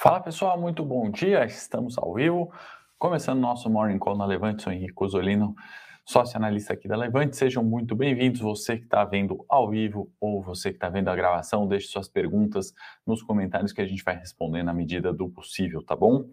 Fala 0.00 0.20
pessoal, 0.20 0.56
muito 0.60 0.84
bom 0.84 1.10
dia. 1.10 1.44
Estamos 1.44 1.98
ao 1.98 2.14
vivo, 2.14 2.52
começando 3.00 3.40
nosso 3.40 3.68
Morning 3.68 3.98
Call 3.98 4.16
na 4.16 4.24
Levante. 4.24 4.62
Sou 4.62 4.72
Henrique 4.72 4.92
Cosolino, 4.92 5.56
sócio 6.04 6.36
analista 6.36 6.72
aqui 6.72 6.86
da 6.86 6.96
Levante. 6.96 7.36
Sejam 7.36 7.64
muito 7.64 7.96
bem-vindos. 7.96 8.40
Você 8.40 8.76
que 8.76 8.84
está 8.84 9.04
vendo 9.04 9.44
ao 9.48 9.68
vivo 9.68 10.08
ou 10.20 10.40
você 10.40 10.70
que 10.70 10.76
está 10.76 10.88
vendo 10.88 11.08
a 11.08 11.16
gravação, 11.16 11.66
deixe 11.66 11.88
suas 11.88 12.08
perguntas 12.08 12.72
nos 13.04 13.24
comentários 13.24 13.72
que 13.72 13.80
a 13.80 13.84
gente 13.84 14.04
vai 14.04 14.16
responder 14.16 14.62
na 14.62 14.72
medida 14.72 15.12
do 15.12 15.28
possível, 15.28 15.82
tá 15.82 15.96
bom? 15.96 16.26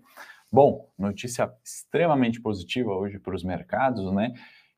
Bom, 0.51 0.87
notícia 0.95 1.51
extremamente 1.63 2.39
positiva 2.39 2.93
hoje 2.93 3.17
para 3.17 3.33
os 3.33 3.43
mercados, 3.43 4.13
né? 4.13 4.31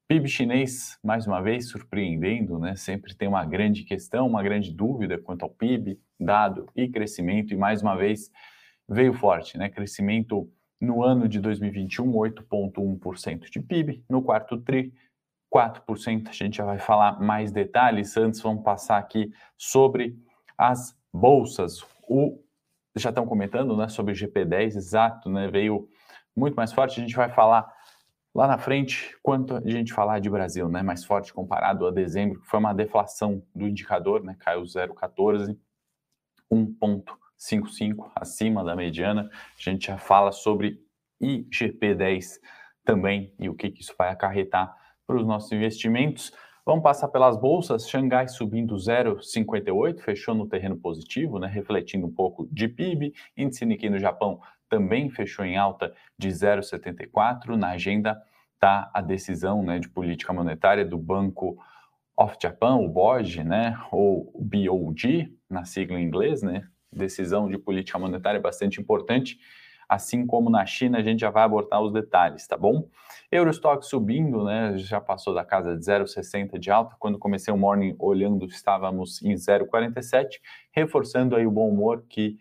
PIB 0.08 0.30
chinês, 0.30 0.98
mais 1.04 1.28
uma 1.28 1.42
vez, 1.42 1.68
surpreendendo, 1.68 2.58
né? 2.58 2.74
Sempre 2.78 3.14
tem 3.14 3.28
uma 3.28 3.44
grande 3.44 3.84
questão, 3.84 4.26
uma 4.26 4.42
grande 4.42 4.72
dúvida 4.72 5.18
quanto 5.18 5.44
ao 5.44 5.50
PIB, 5.50 6.00
dado 6.18 6.70
e 6.74 6.88
crescimento, 6.88 7.54
e 7.54 7.58
mais 7.58 7.82
uma 7.82 7.98
vez 7.98 8.32
veio 8.88 9.14
forte, 9.14 9.58
né? 9.58 9.70
Crescimento 9.70 10.50
no 10.80 11.04
ano 11.04 11.28
de 11.28 11.40
2021, 11.40 12.12
8,1% 12.12 13.50
de 13.50 13.60
PIB, 13.60 14.04
no 14.10 14.22
quarto 14.22 14.58
TRI, 14.58 14.94
4%. 15.54 16.28
A 16.30 16.32
gente 16.32 16.58
já 16.58 16.66
vai 16.66 16.80
falar 16.80 17.20
mais 17.20 17.52
detalhes. 17.52 18.16
Antes, 18.16 18.42
vamos 18.42 18.64
passar 18.64 18.98
aqui 18.98 19.32
sobre 19.58 20.18
as 20.58 20.96
bolsas. 21.12 21.82
O, 22.08 22.40
já 22.96 23.10
estão 23.10 23.26
comentando 23.26 23.76
né, 23.76 23.88
sobre 23.88 24.14
o 24.14 24.16
GP10, 24.16 24.76
exato, 24.76 25.30
né? 25.30 25.48
Veio 25.48 25.88
muito 26.36 26.56
mais 26.56 26.72
forte. 26.72 27.00
A 27.00 27.04
gente 27.04 27.16
vai 27.16 27.30
falar 27.30 27.72
lá 28.34 28.48
na 28.48 28.58
frente 28.58 29.18
quanto 29.24 29.56
a 29.56 29.70
gente 29.70 29.94
falar 29.94 30.20
de 30.20 30.30
Brasil, 30.30 30.70
né? 30.70 30.84
Mais 30.84 31.04
forte 31.04 31.34
comparado 31.34 31.88
a 31.88 31.92
dezembro, 31.92 32.40
que 32.40 32.48
foi 32.48 32.60
uma 32.60 32.74
deflação 32.74 33.44
do 33.54 33.68
indicador, 33.68 34.24
né? 34.24 34.36
Caiu 34.40 34.62
0,14, 34.62 35.58
1 36.52 36.74
ponto 36.76 37.18
5,5 37.40 38.12
acima 38.16 38.64
da 38.64 38.76
mediana. 38.76 39.30
A 39.32 39.62
gente 39.62 39.88
já 39.88 39.98
fala 39.98 40.32
sobre 40.32 40.82
IGP-10 41.22 42.40
também 42.84 43.34
e 43.40 43.50
o 43.50 43.54
que, 43.54 43.70
que 43.70 43.82
isso 43.82 43.94
vai 43.98 44.10
acarretar 44.10 44.76
para 45.06 45.18
os 45.18 45.26
nossos 45.26 45.52
investimentos. 45.52 46.32
Vamos 46.66 46.84
passar 46.84 47.08
pelas 47.08 47.40
bolsas. 47.40 47.88
Xangai 47.90 48.28
subindo 48.28 48.76
0,58, 48.76 50.02
fechou 50.02 50.36
no 50.36 50.48
terreno 50.48 50.78
positivo, 50.78 51.40
né, 51.40 51.48
refletindo 51.48 52.08
um 52.08 52.14
pouco 52.14 52.48
de 52.52 52.68
PIB. 52.68 53.14
Índice 53.38 53.66
Nikkei 53.66 53.90
no 53.90 54.00
Japão 54.00 54.42
também 54.70 55.10
fechou 55.10 55.46
em 55.46 55.58
alta 55.58 55.94
de 56.18 56.28
0,74. 56.28 57.56
Na 57.56 57.70
agenda 57.70 58.22
está 58.56 58.92
a 58.94 59.02
decisão 59.02 59.64
né, 59.64 59.80
de 59.80 59.88
política 59.88 60.34
monetária 60.34 60.84
do 60.84 60.98
Banco 60.98 61.58
of 62.18 62.36
Japan, 62.42 62.76
o 62.76 62.90
BOJ, 62.90 63.44
né, 63.44 63.80
ou 63.92 64.34
BOD, 64.38 65.32
na 65.50 65.64
sigla 65.64 66.00
em 66.00 66.04
inglês, 66.04 66.42
né, 66.42 66.68
decisão 66.98 67.50
de 67.50 67.58
política 67.58 67.98
monetária 67.98 68.40
bastante 68.40 68.82
importante. 68.82 69.40
Assim 69.88 70.28
como 70.28 70.50
na 70.50 70.66
China, 70.66 70.98
a 70.98 71.02
gente 71.02 71.22
já 71.22 71.30
vai 71.30 71.44
abordar 71.44 71.82
os 71.82 71.94
detalhes, 71.94 72.46
tá 72.46 72.58
bom? 72.58 72.90
Eurostock 73.32 73.86
subindo, 73.86 74.44
né? 74.44 74.78
Já 74.78 75.00
passou 75.00 75.34
da 75.34 75.46
casa 75.46 75.78
de 75.78 75.86
0,60 75.86 76.60
de 76.60 76.70
alta. 76.70 76.96
Quando 77.00 77.18
comecei 77.18 77.54
o 77.54 77.58
morning 77.58 77.96
olhando, 77.98 78.46
estávamos 78.48 79.22
em 79.22 79.34
0,47, 79.34 80.42
reforçando 80.72 81.36
aí 81.36 81.48
o 81.48 81.52
bom 81.52 81.70
humor 81.70 82.04
que 82.10 82.38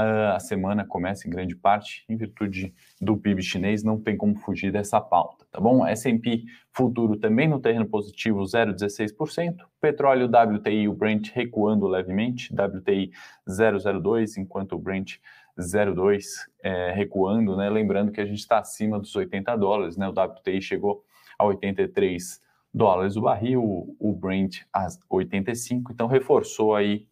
a 0.00 0.40
semana 0.40 0.84
começa 0.84 1.26
em 1.26 1.30
grande 1.30 1.54
parte 1.54 2.04
em 2.08 2.16
virtude 2.16 2.74
do 3.00 3.16
PIB 3.16 3.42
chinês, 3.42 3.82
não 3.82 4.00
tem 4.00 4.16
como 4.16 4.36
fugir 4.36 4.72
dessa 4.72 5.00
pauta, 5.00 5.46
tá 5.50 5.60
bom? 5.60 5.86
S&P 5.86 6.44
futuro 6.72 7.16
também 7.16 7.48
no 7.48 7.60
terreno 7.60 7.86
positivo, 7.86 8.40
0,16%. 8.40 9.56
Petróleo 9.80 10.26
WTI 10.26 10.82
e 10.82 10.88
o 10.88 10.94
Brent 10.94 11.30
recuando 11.32 11.86
levemente, 11.86 12.52
WTI 12.52 13.10
0,02, 13.48 14.38
enquanto 14.38 14.72
o 14.74 14.78
Brent 14.78 15.16
0,2 15.58 16.24
é, 16.62 16.92
recuando, 16.92 17.56
né? 17.56 17.68
Lembrando 17.68 18.12
que 18.12 18.20
a 18.20 18.26
gente 18.26 18.38
está 18.38 18.58
acima 18.58 18.98
dos 18.98 19.14
80 19.14 19.56
dólares, 19.56 19.96
né? 19.96 20.08
O 20.08 20.12
WTI 20.12 20.62
chegou 20.62 21.04
a 21.38 21.44
83 21.44 22.40
dólares 22.72 23.16
o 23.16 23.20
barril, 23.20 23.96
o 23.98 24.12
Brent 24.12 24.60
a 24.72 24.86
85, 25.08 25.92
então 25.92 26.06
reforçou 26.06 26.74
aí 26.74 27.06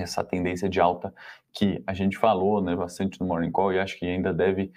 essa 0.00 0.24
tendência 0.24 0.68
de 0.68 0.80
alta 0.80 1.12
que 1.52 1.82
a 1.86 1.92
gente 1.92 2.16
falou 2.16 2.62
né, 2.62 2.74
bastante 2.74 3.20
no 3.20 3.26
Morning 3.26 3.50
Call 3.50 3.72
e 3.72 3.78
acho 3.78 3.98
que 3.98 4.06
ainda 4.06 4.32
deve 4.32 4.72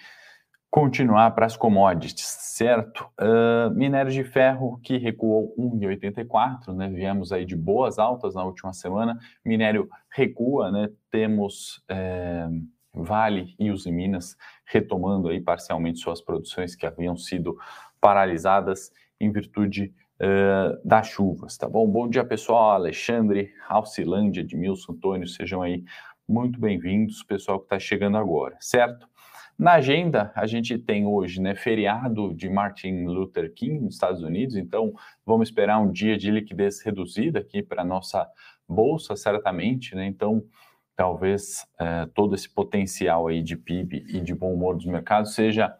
continuar 0.75 1.31
para 1.31 1.45
as 1.45 1.55
commodities, 1.55 2.25
certo? 2.25 3.07
Uh, 3.17 3.73
minério 3.73 4.11
de 4.11 4.25
ferro 4.25 4.77
que 4.83 4.97
recuou 4.97 5.55
1,84, 5.57 6.75
né? 6.75 6.89
Viemos 6.89 7.31
aí 7.31 7.45
de 7.45 7.55
boas 7.55 7.97
altas 7.97 8.35
na 8.35 8.43
última 8.43 8.73
semana. 8.73 9.17
Minério 9.45 9.87
recua, 10.09 10.69
né? 10.71 10.89
Temos 11.09 11.81
é, 11.87 12.49
Vale 12.93 13.55
e 13.57 13.71
Uzi 13.71 13.89
Minas 13.89 14.35
retomando 14.65 15.29
aí 15.29 15.39
parcialmente 15.39 15.99
suas 15.99 16.21
produções 16.21 16.75
que 16.75 16.85
haviam 16.85 17.15
sido 17.15 17.57
paralisadas 18.01 18.91
em 19.17 19.31
virtude 19.31 19.93
uh, 20.19 20.79
das 20.83 21.07
chuvas, 21.07 21.57
tá 21.57 21.67
bom? 21.67 21.87
Bom 21.87 22.09
dia, 22.09 22.23
pessoal. 22.23 22.71
Alexandre, 22.71 23.51
Alcilândia, 23.67 24.41
Edmilson, 24.41 24.93
Antônio, 24.93 25.27
sejam 25.27 25.61
aí 25.61 25.83
muito 26.27 26.59
bem-vindos, 26.59 27.23
pessoal 27.23 27.59
que 27.59 27.65
está 27.65 27.79
chegando 27.79 28.17
agora, 28.17 28.57
certo? 28.59 29.07
Na 29.57 29.73
agenda, 29.73 30.33
a 30.35 30.45
gente 30.45 30.77
tem 30.77 31.05
hoje, 31.05 31.39
né, 31.39 31.55
feriado 31.55 32.33
de 32.33 32.49
Martin 32.49 33.05
Luther 33.05 33.53
King 33.53 33.79
nos 33.79 33.93
Estados 33.93 34.21
Unidos, 34.21 34.57
então 34.57 34.93
vamos 35.25 35.47
esperar 35.47 35.79
um 35.79 35.91
dia 35.91 36.17
de 36.17 36.29
liquidez 36.29 36.81
reduzida 36.81 37.39
aqui 37.39 37.63
para 37.63 37.83
a 37.83 37.85
nossa 37.85 38.27
bolsa, 38.67 39.15
certamente, 39.15 39.95
né? 39.95 40.05
Então, 40.07 40.43
talvez 40.95 41.65
é, 41.79 42.05
todo 42.07 42.35
esse 42.35 42.49
potencial 42.49 43.27
aí 43.27 43.41
de 43.41 43.55
PIB 43.55 44.05
e 44.09 44.19
de 44.19 44.33
bom 44.33 44.53
humor 44.53 44.75
dos 44.75 44.85
mercados 44.85 45.33
seja 45.33 45.73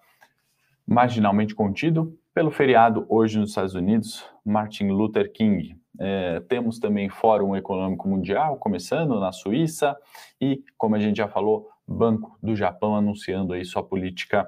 marginalmente 0.88 1.54
contido 1.54 2.18
pelo 2.36 2.52
feriado 2.52 3.06
hoje 3.08 3.40
nos 3.40 3.52
Estados 3.52 3.76
Unidos, 3.76 4.30
Martin 4.44 4.90
Luther 4.90 5.32
King. 5.32 5.80
É, 5.98 6.42
temos 6.42 6.78
também 6.78 7.08
Fórum 7.08 7.56
Econômico 7.56 8.10
Mundial 8.10 8.58
começando 8.58 9.18
na 9.22 9.32
Suíça 9.32 9.98
e, 10.42 10.62
como 10.78 10.96
a 10.96 11.00
gente 11.00 11.16
já 11.16 11.30
falou, 11.30 11.70
Banco 11.88 12.38
do 12.44 12.54
Japão 12.54 12.94
anunciando 12.94 13.54
aí 13.54 13.64
sua 13.64 13.82
política 13.82 14.46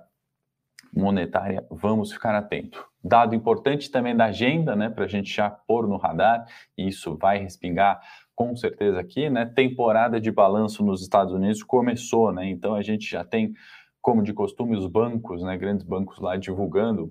monetária. 0.94 1.66
Vamos 1.72 2.12
ficar 2.12 2.36
atento. 2.36 2.86
Dado 3.02 3.34
importante 3.34 3.90
também 3.90 4.14
da 4.14 4.26
agenda, 4.26 4.76
né, 4.76 4.90
para 4.90 5.06
a 5.06 5.08
gente 5.08 5.34
já 5.34 5.50
pôr 5.50 5.88
no 5.88 5.96
radar, 5.96 6.46
e 6.78 6.90
isso 6.90 7.16
vai 7.16 7.38
respingar 7.38 8.02
com 8.36 8.54
certeza 8.54 9.00
aqui, 9.00 9.30
né? 9.30 9.46
Temporada 9.46 10.20
de 10.20 10.30
balanço 10.30 10.84
nos 10.84 11.02
Estados 11.02 11.34
Unidos 11.34 11.64
começou, 11.64 12.34
né? 12.34 12.50
Então 12.50 12.76
a 12.76 12.82
gente 12.82 13.10
já 13.10 13.24
tem, 13.24 13.54
como 14.02 14.22
de 14.22 14.34
costume, 14.34 14.76
os 14.76 14.88
bancos, 14.88 15.42
né? 15.42 15.58
Grandes 15.58 15.86
bancos 15.86 16.20
lá 16.20 16.36
divulgando, 16.36 17.08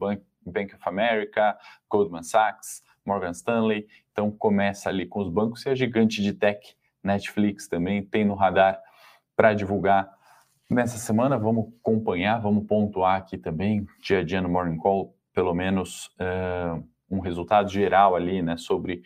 Bank, 0.51 0.75
of 0.75 0.83
America, 0.87 1.57
Goldman 1.89 2.23
Sachs, 2.23 2.83
Morgan 3.05 3.31
Stanley. 3.31 3.87
Então 4.13 4.31
começa 4.31 4.89
ali 4.89 5.07
com 5.07 5.21
os 5.21 5.29
bancos 5.29 5.65
e 5.67 5.71
a 5.71 5.75
gigante 5.75 6.23
de 6.23 6.33
tech, 6.33 6.77
Netflix 7.03 7.69
também 7.69 8.05
tem 8.05 8.25
no 8.25 8.35
radar 8.35 8.81
para 9.37 9.55
divulgar 9.55 10.11
nessa 10.69 10.99
semana. 10.99 11.39
Vamos 11.39 11.73
acompanhar, 11.81 12.39
vamos 12.39 12.67
pontuar 12.67 13.17
aqui 13.17 13.39
também, 13.39 13.87
dia 14.03 14.21
a 14.21 14.25
dia 14.25 14.41
no 14.41 14.49
Morning 14.49 14.79
Call, 14.79 15.15
pelo 15.33 15.55
menos 15.55 16.07
uh, 16.21 16.83
um 17.11 17.21
resultado 17.21 17.71
geral 17.71 18.17
ali, 18.17 18.43
né, 18.43 18.57
sobre 18.57 19.03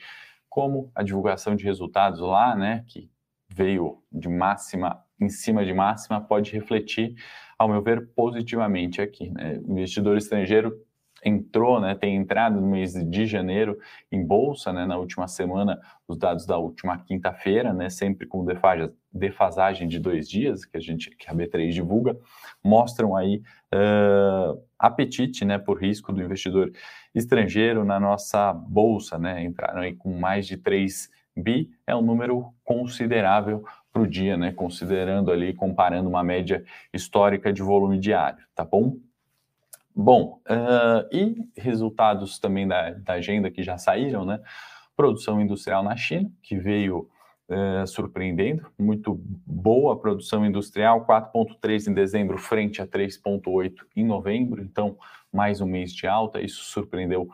como 0.48 0.90
a 0.94 1.02
divulgação 1.02 1.54
de 1.54 1.64
resultados 1.64 2.20
lá, 2.20 2.56
né, 2.56 2.84
que 2.88 3.10
veio 3.48 4.02
de 4.10 4.28
máxima 4.28 5.04
em 5.20 5.28
cima 5.28 5.64
de 5.64 5.72
máxima, 5.74 6.20
pode 6.20 6.50
refletir, 6.52 7.14
ao 7.58 7.68
meu 7.68 7.82
ver, 7.82 8.08
positivamente 8.14 9.02
aqui. 9.02 9.30
Né? 9.30 9.60
O 9.64 9.72
investidor 9.72 10.16
estrangeiro 10.16 10.74
entrou, 11.24 11.80
né, 11.80 11.94
tem 11.94 12.16
entrado 12.16 12.60
no 12.60 12.66
mês 12.66 12.92
de 12.94 13.26
janeiro 13.26 13.78
em 14.10 14.24
bolsa, 14.24 14.72
né, 14.72 14.86
na 14.86 14.96
última 14.96 15.28
semana, 15.28 15.80
os 16.06 16.16
dados 16.16 16.46
da 16.46 16.58
última 16.58 16.98
quinta-feira, 16.98 17.72
né, 17.72 17.88
sempre 17.88 18.26
com 18.26 18.44
defasagem 19.12 19.88
de 19.88 19.98
dois 19.98 20.28
dias, 20.28 20.64
que 20.64 20.76
a 20.76 20.80
gente, 20.80 21.10
que 21.10 21.30
a 21.30 21.34
B3 21.34 21.70
divulga, 21.70 22.16
mostram 22.62 23.16
aí 23.16 23.42
uh, 23.74 24.60
apetite, 24.78 25.44
né, 25.44 25.58
por 25.58 25.78
risco 25.78 26.12
do 26.12 26.22
investidor 26.22 26.72
estrangeiro 27.14 27.84
na 27.84 28.00
nossa 28.00 28.52
bolsa, 28.52 29.18
né, 29.18 29.44
entraram 29.44 29.82
aí 29.82 29.94
com 29.94 30.18
mais 30.18 30.46
de 30.46 30.56
3 30.56 31.10
bi, 31.36 31.70
é 31.86 31.94
um 31.94 32.02
número 32.02 32.52
considerável 32.64 33.64
para 33.92 34.02
o 34.02 34.06
dia, 34.06 34.36
né, 34.36 34.52
considerando 34.52 35.30
ali, 35.30 35.52
comparando 35.54 36.08
uma 36.08 36.22
média 36.22 36.64
histórica 36.92 37.52
de 37.52 37.62
volume 37.62 37.98
diário, 37.98 38.44
tá 38.54 38.64
bom? 38.64 38.96
Bom, 39.94 40.40
uh, 40.48 41.08
e 41.12 41.36
resultados 41.56 42.38
também 42.38 42.66
da, 42.66 42.90
da, 42.90 43.14
agenda 43.14 43.50
que 43.50 43.62
já 43.62 43.76
saíram, 43.76 44.24
né? 44.24 44.40
Produção 44.96 45.40
industrial 45.40 45.82
na 45.82 45.96
China, 45.96 46.30
que 46.42 46.56
veio 46.56 47.08
uh, 47.48 47.86
surpreendendo, 47.86 48.66
muito 48.78 49.20
boa 49.46 49.98
produção 49.98 50.46
industrial, 50.46 51.04
4,3 51.06 51.88
em 51.88 51.94
dezembro, 51.94 52.38
frente 52.38 52.80
a 52.80 52.86
3,8 52.86 53.72
em 53.96 54.04
novembro, 54.04 54.62
então 54.62 54.96
mais 55.32 55.60
um 55.60 55.66
mês 55.66 55.92
de 55.92 56.06
alta, 56.06 56.40
isso 56.40 56.64
surpreendeu 56.64 57.28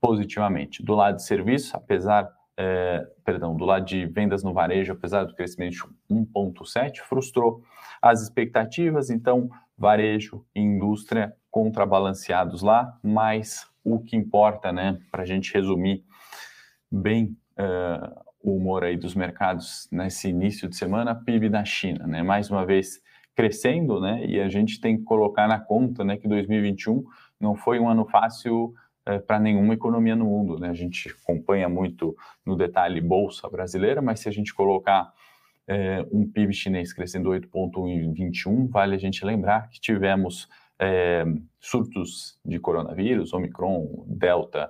positivamente. 0.00 0.82
Do 0.82 0.94
lado 0.94 1.16
de 1.16 1.24
serviço, 1.24 1.76
apesar 1.76 2.30
é, 2.62 3.06
perdão, 3.24 3.56
do 3.56 3.64
lado 3.64 3.86
de 3.86 4.04
vendas 4.04 4.42
no 4.42 4.52
varejo, 4.52 4.92
apesar 4.92 5.24
do 5.24 5.34
crescimento 5.34 5.88
de 6.08 6.14
1,7, 6.14 6.98
frustrou 6.98 7.62
as 8.02 8.20
expectativas, 8.22 9.08
então 9.08 9.48
varejo 9.80 10.44
e 10.54 10.60
indústria 10.60 11.34
contrabalanceados 11.50 12.60
lá, 12.60 12.98
mas 13.02 13.66
o 13.82 13.98
que 13.98 14.14
importa, 14.14 14.70
né, 14.70 15.00
para 15.10 15.22
a 15.22 15.26
gente 15.26 15.54
resumir 15.54 16.04
bem 16.92 17.34
uh, 17.58 18.20
o 18.42 18.56
humor 18.56 18.84
aí 18.84 18.98
dos 18.98 19.14
mercados 19.14 19.88
nesse 19.90 20.28
início 20.28 20.68
de 20.68 20.76
semana, 20.76 21.14
PIB 21.14 21.48
da 21.48 21.64
China, 21.64 22.06
né, 22.06 22.22
mais 22.22 22.50
uma 22.50 22.66
vez 22.66 23.00
crescendo, 23.34 23.98
né, 23.98 24.22
e 24.26 24.38
a 24.38 24.50
gente 24.50 24.78
tem 24.82 24.98
que 24.98 25.04
colocar 25.04 25.48
na 25.48 25.58
conta, 25.58 26.04
né, 26.04 26.18
que 26.18 26.28
2021 26.28 27.02
não 27.40 27.54
foi 27.54 27.80
um 27.80 27.88
ano 27.88 28.04
fácil 28.04 28.74
é, 29.06 29.18
para 29.18 29.40
nenhuma 29.40 29.72
economia 29.72 30.14
no 30.14 30.26
mundo. 30.26 30.58
Né? 30.58 30.68
A 30.68 30.74
gente 30.74 31.08
acompanha 31.22 31.70
muito 31.70 32.14
no 32.44 32.54
detalhe 32.54 33.00
bolsa 33.00 33.48
brasileira, 33.48 34.02
mas 34.02 34.20
se 34.20 34.28
a 34.28 34.32
gente 34.32 34.52
colocar 34.52 35.10
é, 35.70 36.04
um 36.10 36.28
PIB 36.28 36.52
chinês 36.52 36.92
crescendo 36.92 37.30
8,1 37.30 37.88
em 37.88 38.12
21, 38.12 38.66
vale 38.66 38.96
a 38.96 38.98
gente 38.98 39.24
lembrar 39.24 39.68
que 39.70 39.80
tivemos 39.80 40.48
é, 40.76 41.24
surtos 41.60 42.36
de 42.44 42.58
coronavírus, 42.58 43.32
Omicron, 43.32 44.04
Delta, 44.08 44.68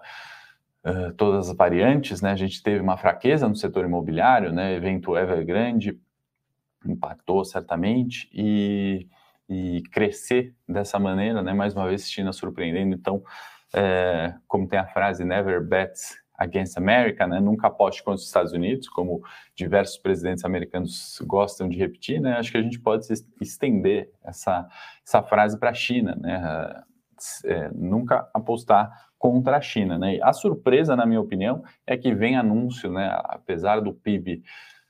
uh, 0.85 1.15
todas 1.15 1.49
as 1.49 1.57
variantes, 1.57 2.21
né? 2.21 2.33
A 2.33 2.37
gente 2.37 2.63
teve 2.63 2.81
uma 2.81 2.99
fraqueza 2.99 3.49
no 3.49 3.57
setor 3.57 3.87
imobiliário, 3.87 4.53
né? 4.53 4.75
Evento 4.75 5.17
Evergrande 5.17 5.99
impactou 6.85 7.47
certamente 7.47 8.29
e, 8.31 9.09
e 9.49 9.83
crescer 9.91 10.55
dessa 10.69 10.99
maneira, 10.99 11.43
né? 11.43 11.55
Mais 11.55 11.75
uma 11.75 11.89
vez 11.89 12.11
China 12.11 12.31
surpreendendo, 12.31 12.95
então 12.95 13.23
é, 13.73 14.35
como 14.47 14.69
tem 14.69 14.79
a 14.79 14.87
frase 14.87 15.25
never 15.25 15.65
bet 15.65 15.93
against 16.41 16.79
America, 16.79 17.27
né? 17.27 17.39
nunca 17.39 17.67
aposte 17.67 18.03
contra 18.03 18.17
os 18.17 18.25
Estados 18.25 18.53
Unidos, 18.53 18.89
como 18.89 19.23
diversos 19.55 19.99
presidentes 19.99 20.43
americanos 20.43 21.21
gostam 21.27 21.69
de 21.69 21.77
repetir, 21.77 22.19
né? 22.19 22.33
acho 22.39 22.51
que 22.51 22.57
a 22.57 22.63
gente 22.63 22.81
pode 22.81 23.07
estender 23.39 24.11
essa, 24.25 24.67
essa 25.07 25.23
frase 25.23 25.59
para 25.59 25.71
a 25.71 25.75
China, 25.75 26.17
né? 26.19 26.83
É, 27.45 27.71
nunca 27.75 28.31
apostar 28.33 28.91
contra 29.19 29.59
a 29.59 29.61
China. 29.61 29.99
Né? 29.99 30.19
a 30.23 30.33
surpresa, 30.33 30.97
na 30.97 31.05
minha 31.05 31.21
opinião, 31.21 31.63
é 31.87 31.95
que 31.95 32.15
vem 32.15 32.35
anúncio, 32.35 32.91
né? 32.91 33.15
apesar 33.25 33.81
do 33.81 33.93
PIB 33.93 34.43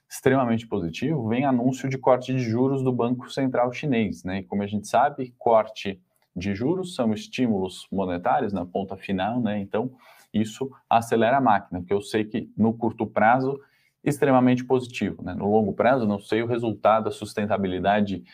extremamente 0.08 0.64
positivo, 0.68 1.28
vem 1.28 1.44
anúncio 1.44 1.88
de 1.88 1.98
corte 1.98 2.32
de 2.32 2.38
juros 2.38 2.84
do 2.84 2.92
Banco 2.92 3.28
Central 3.32 3.72
Chinês. 3.72 4.22
Né? 4.22 4.38
E 4.38 4.42
como 4.44 4.62
a 4.62 4.66
gente 4.68 4.86
sabe, 4.86 5.34
corte 5.36 6.00
de 6.36 6.54
juros, 6.54 6.94
são 6.94 7.12
estímulos 7.12 7.88
monetários 7.90 8.52
na 8.52 8.64
ponta 8.64 8.96
final, 8.96 9.40
né? 9.40 9.58
Então, 9.58 9.90
isso 10.32 10.70
acelera 10.88 11.38
a 11.38 11.40
máquina, 11.40 11.80
porque 11.80 11.92
eu 11.92 12.00
sei 12.00 12.24
que 12.24 12.50
no 12.56 12.72
curto 12.72 13.06
prazo, 13.06 13.58
extremamente 14.02 14.64
positivo, 14.64 15.22
né? 15.22 15.34
No 15.34 15.50
longo 15.50 15.72
prazo, 15.72 16.06
não 16.06 16.18
sei 16.18 16.42
o 16.42 16.46
resultado, 16.46 17.08
a 17.08 17.12
sustentabilidade 17.12 18.24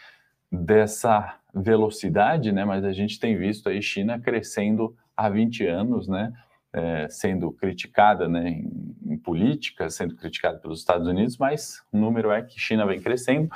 dessa 0.50 1.38
velocidade, 1.52 2.52
né? 2.52 2.64
Mas 2.64 2.84
a 2.84 2.93
gente 2.93 3.19
tem 3.19 3.37
visto 3.37 3.69
aí 3.69 3.82
China 3.82 4.19
crescendo 4.19 4.96
há 5.16 5.28
20 5.28 5.66
anos, 5.66 6.06
né? 6.06 6.32
É, 6.72 7.08
sendo 7.08 7.50
criticada 7.52 8.28
né, 8.28 8.50
em, 8.50 8.94
em, 9.06 9.16
política, 9.16 9.88
sendo 9.88 10.14
criticada 10.14 10.58
pelos 10.58 10.81
Estados 10.81 11.08
Unidos, 11.08 11.38
mas 11.38 11.82
o 11.90 11.96
número 11.96 12.31
é 12.31 12.43
que 12.43 12.60
China 12.60 12.84
vem 12.84 13.00
crescendo, 13.00 13.48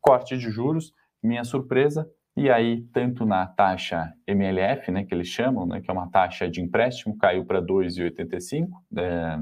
corte 0.00 0.36
de 0.36 0.50
juros, 0.50 0.92
minha 1.22 1.44
surpresa, 1.44 2.10
e 2.36 2.50
aí, 2.50 2.82
tanto 2.92 3.24
na 3.24 3.46
taxa 3.46 4.12
MLF, 4.26 4.90
né, 4.90 5.04
que 5.04 5.14
eles 5.14 5.28
chamam, 5.28 5.66
né, 5.66 5.80
que 5.80 5.88
é 5.88 5.92
uma 5.92 6.10
taxa 6.10 6.48
de 6.48 6.60
empréstimo, 6.60 7.16
caiu 7.16 7.44
para 7.44 7.60
2,85, 7.60 8.68
é, 8.96 9.38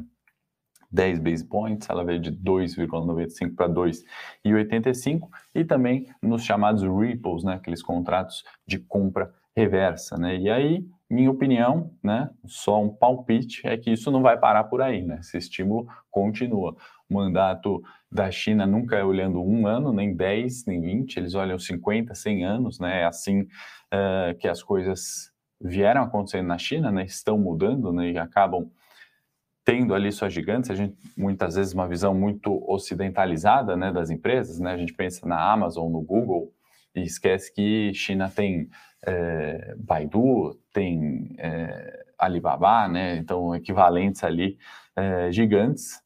10 0.90 1.18
base 1.20 1.44
points, 1.46 1.88
ela 1.88 2.04
veio 2.04 2.20
de 2.20 2.30
2,95 2.30 3.54
para 3.56 3.68
2,85, 3.68 5.28
e 5.54 5.64
também 5.64 6.06
nos 6.22 6.44
chamados 6.44 6.82
repos, 6.82 7.42
né, 7.42 7.54
aqueles 7.54 7.82
contratos 7.82 8.44
de 8.66 8.78
compra 8.78 9.32
reversa, 9.56 10.16
né? 10.16 10.36
E 10.36 10.50
aí, 10.50 10.86
minha 11.12 11.30
opinião, 11.30 11.90
né, 12.02 12.30
só 12.46 12.82
um 12.82 12.88
palpite, 12.88 13.60
é 13.66 13.76
que 13.76 13.90
isso 13.90 14.10
não 14.10 14.22
vai 14.22 14.38
parar 14.38 14.64
por 14.64 14.80
aí, 14.80 15.02
né? 15.02 15.18
Esse 15.20 15.36
estímulo 15.36 15.86
continua. 16.10 16.74
O 17.08 17.14
mandato 17.14 17.82
da 18.10 18.30
China 18.30 18.66
nunca 18.66 18.96
é 18.96 19.04
olhando 19.04 19.42
um 19.42 19.66
ano, 19.66 19.92
nem 19.92 20.16
10, 20.16 20.64
nem 20.64 20.80
20, 20.80 21.18
eles 21.18 21.34
olham 21.34 21.58
50, 21.58 22.14
100 22.14 22.44
anos, 22.46 22.80
né? 22.80 23.02
É 23.02 23.04
assim 23.04 23.42
uh, 23.42 24.34
que 24.38 24.48
as 24.48 24.62
coisas 24.62 25.30
vieram 25.60 26.02
acontecendo 26.02 26.46
na 26.46 26.56
China, 26.56 26.90
né? 26.90 27.04
Estão 27.04 27.36
mudando, 27.36 27.92
né? 27.92 28.12
E 28.12 28.18
acabam 28.18 28.70
tendo 29.64 29.94
ali 29.94 30.10
suas 30.10 30.32
gigantes, 30.32 30.70
a 30.70 30.74
gente 30.74 30.96
muitas 31.14 31.56
vezes 31.56 31.74
uma 31.74 31.86
visão 31.86 32.14
muito 32.14 32.64
ocidentalizada, 32.68 33.76
né, 33.76 33.92
das 33.92 34.10
empresas, 34.10 34.58
né? 34.58 34.72
A 34.72 34.76
gente 34.78 34.94
pensa 34.94 35.26
na 35.26 35.52
Amazon, 35.52 35.92
no 35.92 36.00
Google 36.00 36.52
e 36.94 37.02
esquece 37.02 37.52
que 37.52 37.92
China 37.94 38.28
tem 38.28 38.68
é, 39.06 39.74
Baidu, 39.78 40.58
tem 40.72 41.34
é, 41.38 42.04
Alibaba, 42.18 42.88
né? 42.88 43.16
Então 43.16 43.54
equivalentes 43.54 44.22
ali 44.24 44.58
é, 44.96 45.30
gigantes 45.32 46.02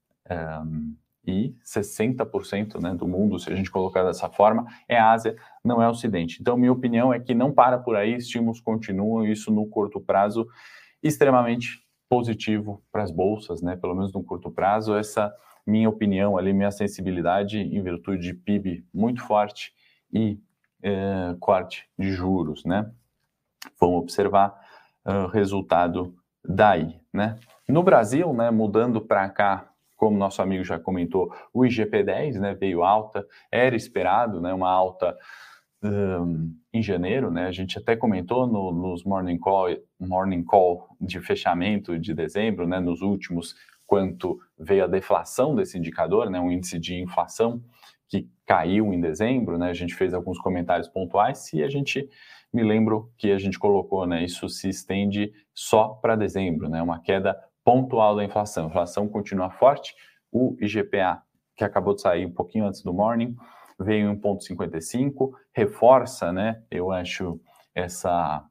e 1.27 1.55
60% 1.65 2.81
né, 2.81 2.95
do 2.95 3.07
mundo, 3.07 3.39
se 3.39 3.53
a 3.53 3.55
gente 3.55 3.71
colocar 3.71 4.05
dessa 4.05 4.29
forma, 4.31 4.65
é 4.89 4.99
Ásia, 4.99 5.37
não 5.65 5.83
é 5.83 5.89
Ocidente. 5.89 6.39
Então, 6.41 6.57
minha 6.57 6.73
opinião 6.73 7.13
é 7.13 7.19
que 7.19 7.35
não 7.35 7.53
para 7.53 7.79
por 7.79 7.97
aí, 7.97 8.15
estímulos 8.15 8.61
continuam, 8.61 9.27
isso 9.27 9.51
no 9.51 9.67
curto 9.67 10.01
prazo, 10.01 10.47
extremamente 11.03 11.85
positivo 12.09 12.83
para 12.93 13.03
as 13.03 13.11
bolsas, 13.11 13.61
né? 13.61 13.77
Pelo 13.77 13.95
menos 13.95 14.13
no 14.13 14.23
curto 14.23 14.51
prazo, 14.51 14.95
essa 14.95 15.35
minha 15.67 15.89
opinião 15.89 16.39
ali, 16.39 16.53
minha 16.53 16.71
sensibilidade 16.71 17.59
em 17.59 17.83
virtude 17.83 18.23
de 18.23 18.35
PIB 18.35 18.85
muito 18.95 19.23
forte 19.23 19.73
e 20.13 20.39
é, 20.83 21.35
corte 21.41 21.89
de 21.99 22.11
juros, 22.13 22.65
né? 22.65 22.91
Vamos 23.81 24.03
observar 24.03 24.55
o 25.05 25.11
uh, 25.11 25.27
resultado 25.29 26.15
daí, 26.45 27.01
né? 27.13 27.39
No 27.69 27.83
Brasil, 27.83 28.33
né, 28.33 28.51
mudando 28.51 29.01
para 29.01 29.29
cá 29.29 29.69
como 29.97 30.19
nosso 30.19 30.43
amigo 30.43 30.63
já 30.63 30.79
comentou, 30.79 31.35
o 31.53 31.63
IGP-10 31.63 32.39
né, 32.39 32.55
veio 32.55 32.85
alta, 32.85 33.27
era 33.51 33.75
esperado 33.75 34.41
né, 34.41 34.53
uma 34.53 34.71
alta 34.71 35.17
um, 35.83 36.55
em 36.73 36.83
janeiro, 36.83 37.31
né, 37.31 37.47
a 37.47 37.53
gente 37.53 37.79
até 37.79 37.97
comentou 37.97 38.47
no, 38.47 38.73
nos 38.73 39.05
morning 39.05 39.39
call, 39.39 39.69
morning 39.99 40.45
call 40.45 40.89
de 41.01 41.21
fechamento 41.21 41.99
de 41.99 42.15
dezembro, 42.15 42.67
né, 42.67 42.79
nos 42.79 43.01
últimos, 43.01 43.55
quanto 43.87 44.39
veio 44.59 44.85
a 44.85 44.89
deflação 44.89 45.55
desse 45.55 45.79
indicador, 45.79 46.29
né, 46.29 46.39
um 46.39 46.51
índice 46.51 46.79
de 46.79 47.01
inflação 47.01 47.63
que 48.09 48.29
caiu 48.47 48.93
em 48.93 49.01
dezembro, 49.01 49.59
né, 49.59 49.69
a 49.71 49.75
gente 49.75 49.95
fez 49.95 50.15
alguns 50.15 50.39
comentários 50.39 50.89
pontuais 50.89 51.53
e 51.53 51.63
a 51.63 51.69
gente 51.69 52.09
me 52.53 52.63
lembro 52.63 53.13
que 53.19 53.33
a 53.33 53.39
gente 53.39 53.59
colocou, 53.59 54.07
né, 54.07 54.25
isso 54.25 54.49
se 54.49 54.69
estende 54.69 55.33
só 55.53 55.89
para 55.89 56.17
dezembro, 56.17 56.69
né, 56.69 56.83
uma 56.83 57.01
queda 57.01 57.37
pontual 57.65 58.15
da 58.15 58.25
inflação. 58.25 58.67
A 58.67 58.69
inflação 58.69 59.09
continua 59.09 59.51
forte. 59.51 59.93
O 60.31 60.57
IGPA, 60.61 61.21
que 61.57 61.65
acabou 61.65 61.95
de 61.95 62.01
sair 62.01 62.25
um 62.25 62.33
pouquinho 62.33 62.65
antes 62.65 62.81
do 62.83 62.93
morning, 62.93 63.35
veio 63.79 64.09
em 64.09 64.17
1,55, 64.17 65.33
reforça, 65.53 66.33
né? 66.33 66.63
Eu 66.71 66.93
acho 66.93 67.41
essa 67.75 68.45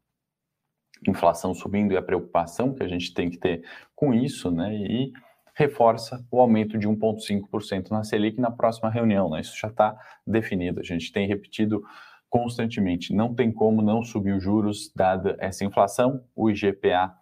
inflação 1.08 1.54
subindo 1.54 1.94
e 1.94 1.98
a 1.98 2.02
preocupação 2.02 2.74
que 2.74 2.84
a 2.84 2.88
gente 2.88 3.14
tem 3.14 3.30
que 3.30 3.38
ter 3.38 3.64
com 3.96 4.14
isso, 4.14 4.52
né? 4.52 4.76
E 4.76 5.14
reforça 5.56 6.24
o 6.30 6.40
aumento 6.40 6.78
de 6.78 6.88
1,5% 6.88 7.90
na 7.90 8.04
Selic 8.04 8.40
na 8.40 8.52
próxima 8.52 8.90
reunião, 8.90 9.30
né? 9.30 9.42
Isso 9.42 9.58
já 9.58 9.70
está 9.70 9.98
definido. 10.28 10.80
A 10.80 10.84
gente 10.84 11.12
tem 11.12 11.28
repetido 11.28 11.82
constantemente. 12.30 13.14
Não 13.14 13.34
tem 13.34 13.52
como 13.52 13.82
não 13.82 14.04
subir 14.04 14.34
os 14.34 14.44
juros 14.44 14.92
dada 14.94 15.36
essa 15.40 15.64
inflação. 15.64 16.24
O 16.36 16.50
IGPA 16.50 17.16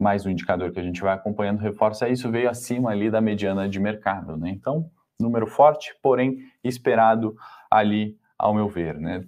mais 0.00 0.24
um 0.24 0.30
indicador 0.30 0.72
que 0.72 0.80
a 0.80 0.82
gente 0.82 1.02
vai 1.02 1.12
acompanhando 1.12 1.58
reforça 1.58 2.08
isso, 2.08 2.30
veio 2.30 2.48
acima 2.48 2.90
ali 2.90 3.10
da 3.10 3.20
mediana 3.20 3.68
de 3.68 3.78
mercado, 3.78 4.34
né? 4.34 4.48
Então, 4.48 4.90
número 5.20 5.46
forte, 5.46 5.94
porém 6.02 6.38
esperado 6.64 7.36
ali, 7.70 8.16
ao 8.38 8.54
meu 8.54 8.66
ver, 8.66 8.98
né? 8.98 9.22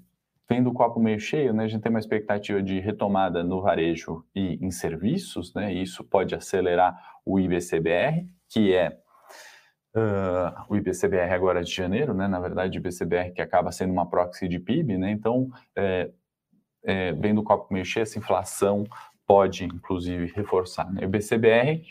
Tendo 0.49 0.71
o 0.71 0.73
copo 0.73 0.99
meio 0.99 1.21
cheio, 1.21 1.53
né, 1.53 1.65
a 1.65 1.69
gente 1.69 1.83
tem 1.83 1.91
uma 1.91 1.99
expectativa 1.99 2.63
de 2.63 2.81
retomada 2.81 3.45
no 3.45 3.61
varejo 3.61 4.25
e 4.35 4.59
em 4.63 4.71
serviços, 4.71 5.53
né? 5.55 5.75
E 5.75 5.83
isso 5.83 6.03
pode 6.03 6.35
acelerar 6.35 6.99
o 7.25 7.39
IBCBR, 7.39 8.27
que 8.49 8.75
é 8.75 8.99
uh, 9.97 10.65
o 10.69 10.77
IBCBR 10.77 11.33
agora 11.33 11.63
de 11.63 11.73
janeiro, 11.73 12.15
né? 12.15 12.27
Na 12.27 12.41
verdade, 12.41 12.79
o 12.79 12.81
IBCBR 12.81 13.33
que 13.33 13.43
acaba 13.43 13.73
sendo 13.73 13.93
uma 13.93 14.09
proxy 14.09 14.49
de 14.49 14.59
PIB, 14.59 14.99
né? 14.99 15.11
Então, 15.11 15.51
é, 15.77 16.11
é, 16.85 17.13
vendo 17.13 17.41
o 17.41 17.45
copo 17.45 17.73
cheio, 17.85 18.03
essa 18.03 18.19
inflação 18.19 18.85
pode, 19.27 19.65
inclusive, 19.65 20.33
reforçar. 20.35 20.93
Né? 20.93 21.07
O 21.07 21.09
BCBR, 21.09 21.83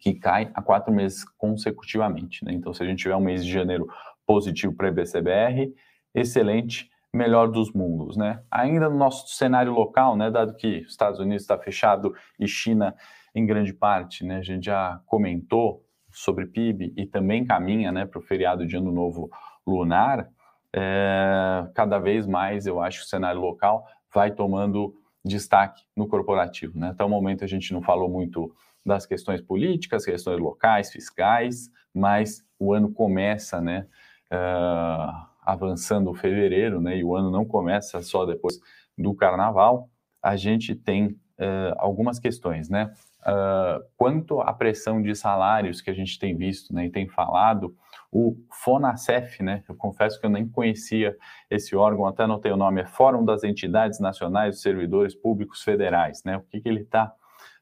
que 0.00 0.14
cai 0.14 0.50
há 0.54 0.60
quatro 0.60 0.92
meses 0.92 1.24
consecutivamente. 1.38 2.44
Né? 2.44 2.52
Então, 2.52 2.74
se 2.74 2.82
a 2.82 2.86
gente 2.86 2.98
tiver 2.98 3.14
um 3.14 3.20
mês 3.20 3.44
de 3.44 3.52
janeiro 3.52 3.88
positivo 4.26 4.74
para 4.74 4.88
IBCBR, 4.88 5.72
excelente, 6.14 6.90
melhor 7.14 7.48
dos 7.48 7.72
mundos. 7.72 8.16
Né? 8.16 8.42
Ainda 8.50 8.88
no 8.88 8.96
nosso 8.96 9.28
cenário 9.34 9.72
local, 9.72 10.16
né, 10.16 10.30
dado 10.30 10.56
que 10.56 10.78
Estados 10.78 11.20
Unidos 11.20 11.42
está 11.42 11.56
fechado 11.56 12.14
e 12.38 12.48
China 12.48 12.94
em 13.34 13.46
grande 13.46 13.72
parte, 13.72 14.24
né, 14.24 14.38
a 14.38 14.42
gente 14.42 14.66
já 14.66 15.00
comentou 15.06 15.84
sobre 16.10 16.46
PIB 16.46 16.92
e 16.96 17.06
também 17.06 17.44
caminha 17.44 17.90
né, 17.90 18.04
para 18.04 18.18
o 18.18 18.22
feriado 18.22 18.66
de 18.66 18.76
Ano 18.76 18.92
Novo 18.92 19.30
Lunar, 19.66 20.28
é, 20.74 21.66
cada 21.74 21.98
vez 21.98 22.26
mais 22.26 22.66
eu 22.66 22.80
acho 22.80 23.00
que 23.00 23.04
o 23.06 23.08
cenário 23.08 23.40
local 23.40 23.86
vai 24.12 24.30
tomando 24.30 24.94
destaque 25.24 25.82
no 25.96 26.06
corporativo. 26.06 26.78
Né? 26.78 26.90
Até 26.90 27.04
o 27.04 27.08
momento 27.08 27.44
a 27.44 27.46
gente 27.46 27.72
não 27.72 27.82
falou 27.82 28.08
muito 28.08 28.54
das 28.84 29.06
questões 29.06 29.40
políticas, 29.40 30.04
questões 30.04 30.40
locais, 30.40 30.90
fiscais, 30.90 31.70
mas 31.94 32.44
o 32.58 32.72
ano 32.72 32.92
começa, 32.92 33.60
né, 33.60 33.86
uh, 34.32 35.26
avançando 35.44 36.12
fevereiro, 36.14 36.80
né, 36.80 36.98
e 36.98 37.04
o 37.04 37.14
ano 37.14 37.30
não 37.30 37.44
começa 37.44 38.02
só 38.02 38.24
depois 38.24 38.58
do 38.98 39.14
carnaval, 39.14 39.88
a 40.22 40.36
gente 40.36 40.74
tem 40.74 41.16
uh, 41.42 41.74
algumas 41.78 42.18
questões, 42.18 42.68
né, 42.68 42.92
uh, 43.26 43.84
quanto 43.96 44.40
à 44.40 44.52
pressão 44.52 45.02
de 45.02 45.14
salários 45.14 45.80
que 45.80 45.90
a 45.90 45.94
gente 45.94 46.18
tem 46.18 46.36
visto, 46.36 46.72
né, 46.72 46.86
e 46.86 46.90
tem 46.90 47.08
falado, 47.08 47.74
o 48.10 48.36
FONACEF, 48.62 49.42
né, 49.42 49.64
eu 49.68 49.74
confesso 49.74 50.20
que 50.20 50.26
eu 50.26 50.30
nem 50.30 50.48
conhecia 50.48 51.16
esse 51.50 51.74
órgão, 51.74 52.06
até 52.06 52.22
anotei 52.22 52.52
o 52.52 52.56
nome, 52.56 52.82
é 52.82 52.86
Fórum 52.86 53.24
das 53.24 53.42
Entidades 53.42 53.98
Nacionais 53.98 54.54
dos 54.54 54.62
Servidores 54.62 55.14
Públicos 55.14 55.62
Federais, 55.62 56.22
né, 56.24 56.36
o 56.36 56.42
que, 56.42 56.60
que 56.60 56.68
ele 56.68 56.82
está 56.82 57.12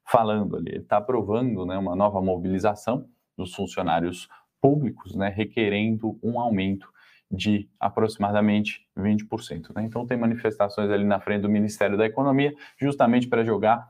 falando 0.04 0.56
ali? 0.56 0.70
Ele 0.70 0.82
está 0.82 0.96
aprovando 0.96 1.64
né, 1.64 1.78
uma 1.78 1.94
nova 1.94 2.20
mobilização 2.20 3.06
dos 3.36 3.54
funcionários 3.54 4.28
públicos, 4.60 5.14
né, 5.14 5.28
requerendo 5.28 6.18
um 6.22 6.38
aumento 6.38 6.88
de 7.30 7.70
aproximadamente 7.78 8.86
20%. 9.00 9.74
Né? 9.74 9.84
Então, 9.84 10.06
tem 10.06 10.16
manifestações 10.16 10.90
ali 10.90 11.04
na 11.04 11.20
frente 11.20 11.42
do 11.42 11.48
Ministério 11.48 11.96
da 11.96 12.06
Economia, 12.06 12.54
justamente 12.78 13.28
para 13.28 13.44
jogar 13.44 13.88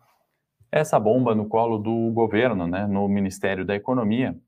essa 0.73 0.99
bomba 0.99 1.35
no 1.35 1.47
colo 1.49 1.79
do 1.79 2.13
governo, 2.13 2.67
né, 2.67 2.87
no 2.87 3.09
Ministério 3.09 3.65
da 3.65 3.75
Economia, 3.75 4.39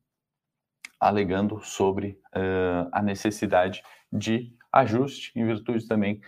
alegando 1.00 1.61
sobre 1.62 2.21
uh, 2.35 2.88
a 2.92 3.02
necessidade 3.02 3.83
de 4.12 4.54
ajuste, 4.73 5.33
em 5.35 5.45
virtude 5.45 5.87
também 5.87 6.21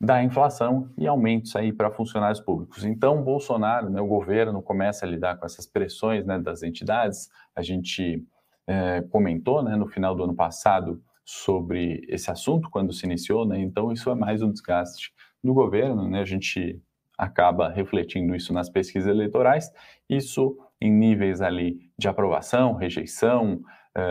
da 0.00 0.22
inflação 0.22 0.92
e 0.96 1.08
aumentos 1.08 1.56
aí 1.56 1.72
para 1.72 1.90
funcionários 1.90 2.40
públicos. 2.40 2.84
Então, 2.84 3.22
Bolsonaro, 3.22 3.90
né, 3.90 4.00
o 4.00 4.06
governo, 4.06 4.62
começa 4.62 5.04
a 5.04 5.08
lidar 5.08 5.36
com 5.38 5.46
essas 5.46 5.66
pressões 5.66 6.24
né, 6.24 6.38
das 6.38 6.62
entidades. 6.62 7.28
A 7.56 7.62
gente 7.62 8.24
é, 8.66 9.02
comentou 9.10 9.62
né, 9.62 9.74
no 9.74 9.88
final 9.88 10.14
do 10.14 10.22
ano 10.22 10.34
passado 10.34 11.02
sobre 11.30 12.06
esse 12.08 12.30
assunto, 12.30 12.70
quando 12.70 12.92
se 12.92 13.04
iniciou, 13.04 13.46
né, 13.46 13.58
então 13.60 13.92
isso 13.92 14.08
é 14.10 14.14
mais 14.14 14.42
um 14.42 14.50
desgaste 14.50 15.12
do 15.42 15.52
governo. 15.52 16.08
Né, 16.08 16.20
a 16.20 16.24
gente 16.24 16.80
acaba 17.18 17.68
refletindo 17.68 18.34
isso 18.34 18.52
nas 18.52 18.70
pesquisas 18.70 19.08
eleitorais, 19.08 19.70
isso 20.08 20.56
em 20.80 20.90
níveis 20.90 21.42
ali 21.42 21.90
de 21.98 22.08
aprovação, 22.08 22.72
rejeição, 22.74 23.60
é, 23.94 24.02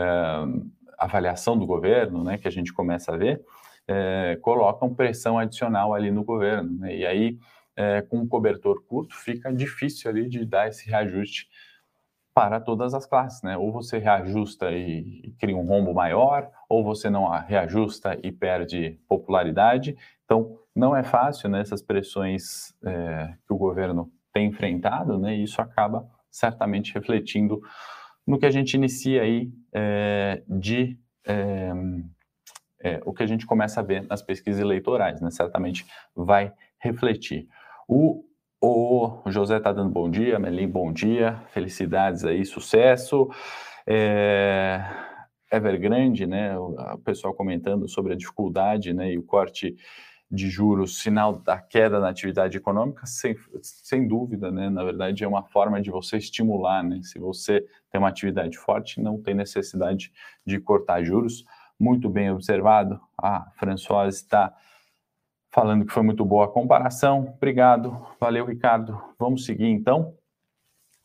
avaliação 0.98 1.58
do 1.58 1.66
governo, 1.66 2.22
né, 2.22 2.38
que 2.38 2.46
a 2.46 2.50
gente 2.52 2.72
começa 2.72 3.12
a 3.12 3.16
ver 3.16 3.42
é, 3.88 4.36
colocam 4.42 4.94
pressão 4.94 5.38
adicional 5.38 5.94
ali 5.94 6.10
no 6.10 6.22
governo. 6.22 6.78
Né? 6.78 6.98
E 6.98 7.06
aí, 7.06 7.38
é, 7.74 8.02
com 8.02 8.18
um 8.18 8.28
cobertor 8.28 8.84
curto, 8.84 9.16
fica 9.16 9.52
difícil 9.52 10.10
ali 10.10 10.28
de 10.28 10.44
dar 10.44 10.68
esse 10.68 10.88
reajuste 10.88 11.48
para 12.38 12.60
todas 12.60 12.94
as 12.94 13.04
classes, 13.04 13.42
né? 13.42 13.56
Ou 13.56 13.72
você 13.72 13.98
reajusta 13.98 14.70
e, 14.70 15.22
e 15.24 15.34
cria 15.40 15.56
um 15.56 15.66
rombo 15.66 15.92
maior, 15.92 16.48
ou 16.68 16.84
você 16.84 17.10
não 17.10 17.28
reajusta 17.28 18.16
e 18.22 18.30
perde 18.30 18.96
popularidade. 19.08 19.96
Então, 20.24 20.56
não 20.72 20.94
é 20.94 21.02
fácil, 21.02 21.48
né? 21.48 21.60
Essas 21.60 21.82
pressões 21.82 22.72
é, 22.84 23.34
que 23.44 23.52
o 23.52 23.56
governo 23.56 24.08
tem 24.32 24.46
enfrentado, 24.46 25.18
né? 25.18 25.34
E 25.34 25.42
isso 25.42 25.60
acaba 25.60 26.08
certamente 26.30 26.94
refletindo 26.94 27.60
no 28.24 28.38
que 28.38 28.46
a 28.46 28.52
gente 28.52 28.74
inicia 28.74 29.22
aí 29.22 29.50
é, 29.72 30.40
de 30.46 30.96
é, 31.26 31.72
é, 32.84 33.00
o 33.04 33.12
que 33.12 33.24
a 33.24 33.26
gente 33.26 33.46
começa 33.46 33.80
a 33.80 33.82
ver 33.82 34.06
nas 34.06 34.22
pesquisas 34.22 34.60
eleitorais, 34.60 35.20
né? 35.20 35.28
Certamente 35.32 35.84
vai 36.14 36.52
refletir. 36.78 37.48
O, 37.88 38.22
o 38.60 39.22
José 39.26 39.58
está 39.58 39.72
dando 39.72 39.90
bom 39.90 40.10
dia, 40.10 40.38
Melim, 40.38 40.68
bom 40.68 40.92
dia, 40.92 41.42
felicidades 41.52 42.24
aí, 42.24 42.44
sucesso. 42.44 43.28
É, 43.86 44.84
Evergrande, 45.50 46.26
né? 46.26 46.58
O 46.58 46.98
pessoal 46.98 47.32
comentando 47.32 47.88
sobre 47.88 48.12
a 48.12 48.16
dificuldade, 48.16 48.92
né? 48.92 49.12
E 49.12 49.18
o 49.18 49.22
corte 49.22 49.76
de 50.30 50.50
juros, 50.50 50.98
sinal 51.00 51.38
da 51.38 51.58
queda 51.58 51.98
na 51.98 52.10
atividade 52.10 52.56
econômica, 52.58 53.06
sem, 53.06 53.34
sem 53.62 54.06
dúvida, 54.06 54.50
né? 54.50 54.68
Na 54.68 54.84
verdade, 54.84 55.24
é 55.24 55.28
uma 55.28 55.42
forma 55.42 55.80
de 55.80 55.90
você 55.90 56.18
estimular, 56.18 56.82
né? 56.82 57.00
Se 57.02 57.18
você 57.18 57.64
tem 57.90 57.98
uma 57.98 58.08
atividade 58.08 58.58
forte, 58.58 59.00
não 59.00 59.22
tem 59.22 59.34
necessidade 59.34 60.12
de 60.44 60.60
cortar 60.60 61.02
juros 61.02 61.44
muito 61.80 62.10
bem 62.10 62.30
observado. 62.30 63.00
A 63.16 63.50
Françoise 63.56 64.18
está 64.18 64.52
falando 65.58 65.84
que 65.84 65.92
foi 65.92 66.04
muito 66.04 66.24
boa 66.24 66.44
a 66.44 66.48
comparação. 66.48 67.34
Obrigado, 67.36 68.06
valeu, 68.20 68.46
Ricardo. 68.46 68.96
Vamos 69.18 69.44
seguir 69.44 69.66
então. 69.66 70.14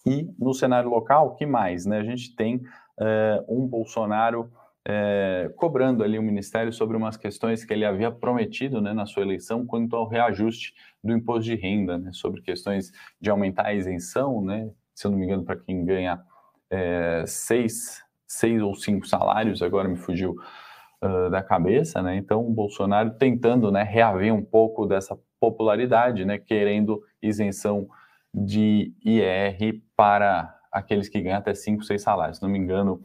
E 0.05 0.29
no 0.37 0.53
cenário 0.53 0.91
local, 0.91 1.29
o 1.29 1.35
que 1.35 1.43
mais? 1.43 1.87
Né? 1.87 1.97
A 1.97 2.03
gente 2.03 2.35
tem 2.35 2.61
é, 2.99 3.43
um 3.49 3.65
Bolsonaro 3.65 4.51
é, 4.87 5.51
cobrando 5.55 6.03
ali 6.03 6.19
o 6.19 6.21
Ministério 6.21 6.71
sobre 6.71 6.95
umas 6.95 7.17
questões 7.17 7.65
que 7.65 7.73
ele 7.73 7.83
havia 7.83 8.11
prometido 8.11 8.79
né, 8.79 8.93
na 8.93 9.07
sua 9.07 9.23
eleição 9.23 9.65
quanto 9.65 9.95
ao 9.95 10.07
reajuste 10.07 10.75
do 11.03 11.13
imposto 11.13 11.45
de 11.45 11.55
renda, 11.55 11.97
né, 11.97 12.11
sobre 12.13 12.39
questões 12.41 12.91
de 13.19 13.31
aumentar 13.31 13.65
a 13.65 13.73
isenção, 13.73 14.39
né, 14.43 14.69
se 14.93 15.07
eu 15.07 15.11
não 15.11 15.17
me 15.17 15.25
engano, 15.25 15.43
para 15.43 15.55
quem 15.55 15.83
ganha 15.83 16.21
é, 16.69 17.23
seis, 17.25 18.03
seis 18.27 18.61
ou 18.61 18.75
cinco 18.75 19.07
salários, 19.07 19.63
agora 19.63 19.87
me 19.87 19.95
fugiu 19.95 20.35
uh, 21.03 21.29
da 21.29 21.43
cabeça, 21.43 22.01
né? 22.01 22.15
Então, 22.15 22.47
o 22.47 22.51
Bolsonaro 22.51 23.11
tentando, 23.11 23.71
né, 23.71 23.83
reaver 23.83 24.33
um 24.33 24.43
pouco 24.43 24.85
dessa 24.85 25.19
popularidade, 25.39 26.23
né, 26.23 26.37
querendo 26.37 27.03
isenção 27.21 27.87
de 28.33 28.93
IR 29.03 29.83
para 29.95 30.57
aqueles 30.71 31.09
que 31.09 31.21
ganham 31.21 31.37
até 31.37 31.53
5, 31.53 31.83
6 31.83 32.01
salários. 32.01 32.37
Se 32.37 32.43
não 32.43 32.49
me 32.49 32.57
engano, 32.57 33.03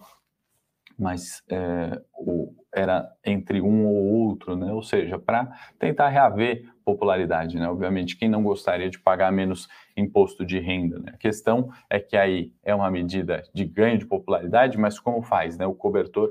mas 0.99 1.43
é, 1.51 2.01
o, 2.15 2.55
era 2.75 3.09
entre 3.25 3.61
um 3.61 3.87
ou 3.87 4.29
outro, 4.29 4.57
né? 4.57 4.73
Ou 4.73 4.83
seja, 4.83 5.19
para 5.19 5.49
tentar 5.79 6.09
reaver 6.09 6.65
popularidade, 6.85 7.57
né? 7.59 7.69
Obviamente, 7.69 8.17
quem 8.17 8.29
não 8.29 8.43
gostaria 8.43 8.91
de 8.91 8.99
pagar 8.99 9.31
menos 9.31 9.69
imposto 9.97 10.45
de 10.45 10.59
renda, 10.59 10.99
né? 10.99 11.13
A 11.15 11.19
questão 11.19 11.71
é 11.89 12.01
que 12.01 12.17
aí 12.17 12.53
é 12.65 12.75
uma 12.75 12.91
medida 12.91 13.43
de 13.55 13.65
ganho 13.65 13.99
de 13.99 14.07
popularidade, 14.07 14.79
mas 14.79 14.99
como 14.99 15.23
faz, 15.23 15.57
né? 15.57 15.67
O 15.67 15.75
cobertor 15.75 16.31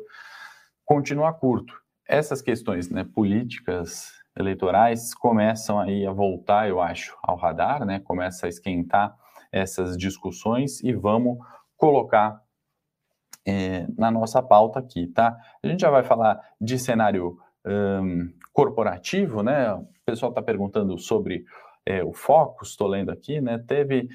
continua 0.88 1.34
curto. 1.34 1.80
Essas 2.08 2.42
questões 2.42 2.90
né, 2.90 3.04
políticas 3.04 4.10
eleitorais 4.40 5.14
começam 5.14 5.78
aí 5.78 6.08
a 6.08 6.12
voltar, 6.14 6.70
eu 6.70 6.80
acho, 6.80 7.16
ao 7.22 7.36
radar, 7.36 7.86
né? 7.86 8.00
Começa 8.00 8.46
a 8.46 8.50
esquentar 8.50 9.14
essas 9.52 9.98
discussões 9.98 10.82
e 10.82 10.94
vamos 10.94 11.38
colocar 11.76 12.42
é, 13.46 13.86
na 13.98 14.10
nossa 14.10 14.42
pauta 14.42 14.80
aqui, 14.80 15.08
tá? 15.08 15.38
A 15.62 15.68
gente 15.68 15.82
já 15.82 15.90
vai 15.90 16.04
falar 16.04 16.40
de 16.60 16.80
cenário 16.80 17.38
um, 17.66 18.32
corporativo, 18.54 19.44
né? 19.44 19.74
O 19.74 19.86
pessoal 20.06 20.30
está 20.32 20.42
perguntando 20.42 20.98
sobre 20.98 21.44
é, 21.86 22.02
o 22.04 22.14
foco, 22.14 22.64
estou 22.64 22.88
lendo 22.88 23.12
aqui, 23.12 23.42
né? 23.42 23.58
Teve 23.58 24.08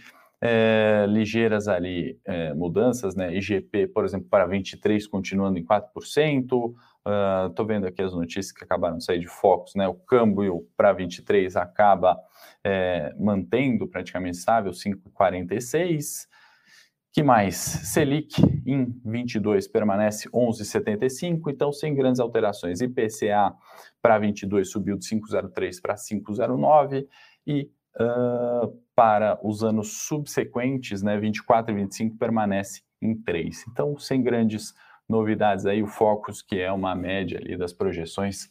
é, 0.44 1.06
ligeiras 1.08 1.68
ali 1.68 2.18
é, 2.24 2.52
mudanças, 2.52 3.14
né? 3.14 3.32
IGP, 3.36 3.86
por 3.86 4.04
exemplo, 4.04 4.26
para 4.28 4.44
23 4.44 5.06
continuando 5.06 5.56
em 5.56 5.64
4%. 5.64 6.74
Estou 7.48 7.64
uh, 7.64 7.66
vendo 7.66 7.86
aqui 7.86 8.02
as 8.02 8.12
notícias 8.12 8.50
que 8.50 8.64
acabaram 8.64 8.98
de 8.98 9.04
sair 9.04 9.20
de 9.20 9.28
focos, 9.28 9.76
né? 9.76 9.86
O 9.86 9.94
câmbio 9.94 10.66
para 10.76 10.92
23 10.92 11.54
acaba 11.54 12.18
é, 12.64 13.14
mantendo 13.20 13.86
praticamente 13.86 14.38
estável 14.38 14.72
5,46. 14.72 16.26
Que 17.12 17.22
mais? 17.22 17.54
Selic 17.54 18.42
em 18.66 19.00
22 19.04 19.68
permanece 19.68 20.28
11,75, 20.30 21.52
então 21.52 21.72
sem 21.72 21.94
grandes 21.94 22.18
alterações. 22.18 22.80
IPCA 22.80 23.54
para 24.00 24.18
22 24.18 24.70
subiu 24.70 24.98
de 24.98 25.06
5,03 25.06 25.80
para 25.80 25.94
5,09 25.94 27.06
e 27.46 27.70
uh, 27.96 28.76
para 28.94 29.38
os 29.42 29.62
anos 29.62 30.02
subsequentes, 30.06 31.02
né, 31.02 31.18
24 31.18 31.72
e 31.72 31.76
25, 31.76 32.16
permanece 32.16 32.82
em 33.00 33.14
3. 33.14 33.66
Então, 33.68 33.98
sem 33.98 34.22
grandes 34.22 34.74
novidades 35.08 35.66
aí, 35.66 35.82
o 35.82 35.86
Focus, 35.86 36.42
que 36.42 36.60
é 36.60 36.70
uma 36.70 36.94
média 36.94 37.38
ali 37.38 37.56
das 37.56 37.72
projeções 37.72 38.48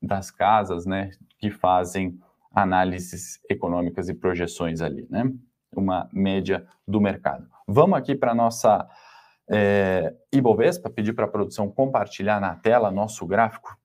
das 0.00 0.30
casas, 0.30 0.86
né, 0.86 1.10
que 1.38 1.50
fazem 1.50 2.18
análises 2.52 3.40
econômicas 3.48 4.08
e 4.08 4.14
projeções 4.14 4.80
ali, 4.80 5.06
né, 5.10 5.30
uma 5.74 6.08
média 6.12 6.66
do 6.86 7.00
mercado. 7.00 7.48
Vamos 7.66 7.98
aqui 7.98 8.14
para 8.14 8.32
a 8.32 8.34
nossa 8.34 8.88
é, 9.50 10.14
Ibovespa, 10.32 10.90
pedir 10.90 11.12
para 11.12 11.24
a 11.24 11.28
produção 11.28 11.70
compartilhar 11.70 12.40
na 12.40 12.54
tela 12.54 12.90
nosso 12.90 13.26
gráfico 13.26 13.76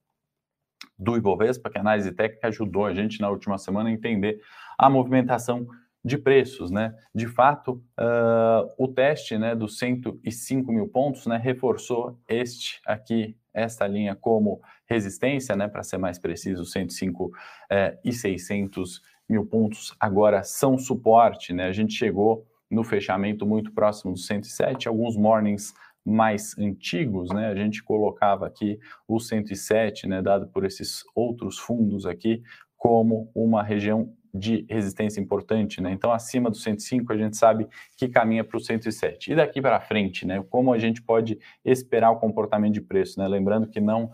do 0.97 1.17
Ibovespa, 1.17 1.69
que 1.69 1.77
a 1.77 1.81
análise 1.81 2.11
técnica 2.11 2.47
ajudou 2.47 2.85
a 2.85 2.93
gente 2.93 3.19
na 3.19 3.29
última 3.29 3.57
semana 3.57 3.89
a 3.89 3.91
entender 3.91 4.39
a 4.83 4.89
movimentação 4.89 5.65
de 6.03 6.17
preços, 6.17 6.69
né? 6.69 6.93
De 7.15 7.25
fato, 7.25 7.81
uh, 7.97 8.69
o 8.77 8.89
teste, 8.89 9.37
né, 9.37 9.55
dos 9.55 9.77
105 9.77 10.73
mil 10.73 10.89
pontos, 10.89 11.25
né, 11.25 11.37
reforçou 11.37 12.19
este 12.27 12.81
aqui, 12.85 13.37
esta 13.53 13.87
linha 13.87 14.13
como 14.13 14.61
resistência, 14.85 15.55
né, 15.55 15.69
para 15.69 15.83
ser 15.83 15.97
mais 15.97 16.19
preciso, 16.19 16.65
105 16.65 17.31
eh, 17.69 17.97
e 18.03 18.11
600 18.11 19.01
mil 19.29 19.45
pontos 19.45 19.95
agora 19.97 20.43
são 20.43 20.77
suporte, 20.77 21.53
né? 21.53 21.67
A 21.67 21.71
gente 21.71 21.93
chegou 21.93 22.45
no 22.69 22.83
fechamento 22.83 23.45
muito 23.45 23.71
próximo 23.71 24.11
dos 24.11 24.25
107, 24.25 24.89
alguns 24.89 25.15
mornings 25.15 25.73
mais 26.03 26.57
antigos, 26.57 27.29
né? 27.29 27.47
A 27.47 27.55
gente 27.55 27.81
colocava 27.81 28.45
aqui 28.45 28.77
o 29.07 29.17
107, 29.17 30.07
né, 30.07 30.21
dado 30.21 30.47
por 30.47 30.65
esses 30.65 31.05
outros 31.15 31.57
fundos 31.57 32.05
aqui, 32.05 32.43
como 32.75 33.31
uma 33.33 33.63
região 33.63 34.13
de 34.33 34.65
resistência 34.67 35.21
importante, 35.21 35.79
né? 35.79 35.91
Então, 35.91 36.11
acima 36.11 36.49
do 36.49 36.55
105, 36.55 37.13
a 37.13 37.17
gente 37.17 37.37
sabe 37.37 37.67
que 37.95 38.07
caminha 38.07 38.43
para 38.43 38.57
o 38.57 38.59
107. 38.59 39.31
E 39.31 39.35
daqui 39.35 39.61
para 39.61 39.79
frente, 39.79 40.25
né? 40.25 40.43
Como 40.49 40.73
a 40.73 40.79
gente 40.79 41.01
pode 41.01 41.37
esperar 41.63 42.09
o 42.09 42.19
comportamento 42.19 42.73
de 42.73 42.81
preço, 42.81 43.19
né? 43.19 43.27
Lembrando 43.27 43.67
que 43.67 43.79
não 43.79 44.11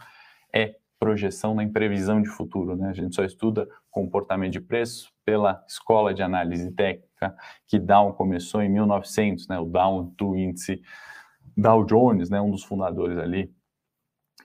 é 0.54 0.76
projeção 1.00 1.56
nem 1.56 1.70
previsão 1.70 2.22
de 2.22 2.28
futuro, 2.28 2.76
né? 2.76 2.90
A 2.90 2.94
gente 2.94 3.16
só 3.16 3.24
estuda 3.24 3.70
comportamento 3.90 4.52
de 4.52 4.60
preço 4.60 5.14
pela 5.24 5.64
escola 5.66 6.14
de 6.14 6.22
análise 6.22 6.70
técnica 6.72 7.34
que 7.66 7.80
Dow 7.80 8.14
começou 8.14 8.62
em 8.62 8.70
1900, 8.70 9.48
né? 9.48 9.58
O 9.58 9.66
Dow 9.66 10.14
do 10.18 10.36
índice 10.36 10.82
Dow 11.56 11.86
Jones, 11.86 12.30
né? 12.30 12.42
Um 12.42 12.52
dos 12.52 12.64
fundadores 12.64 13.18
ali 13.18 13.50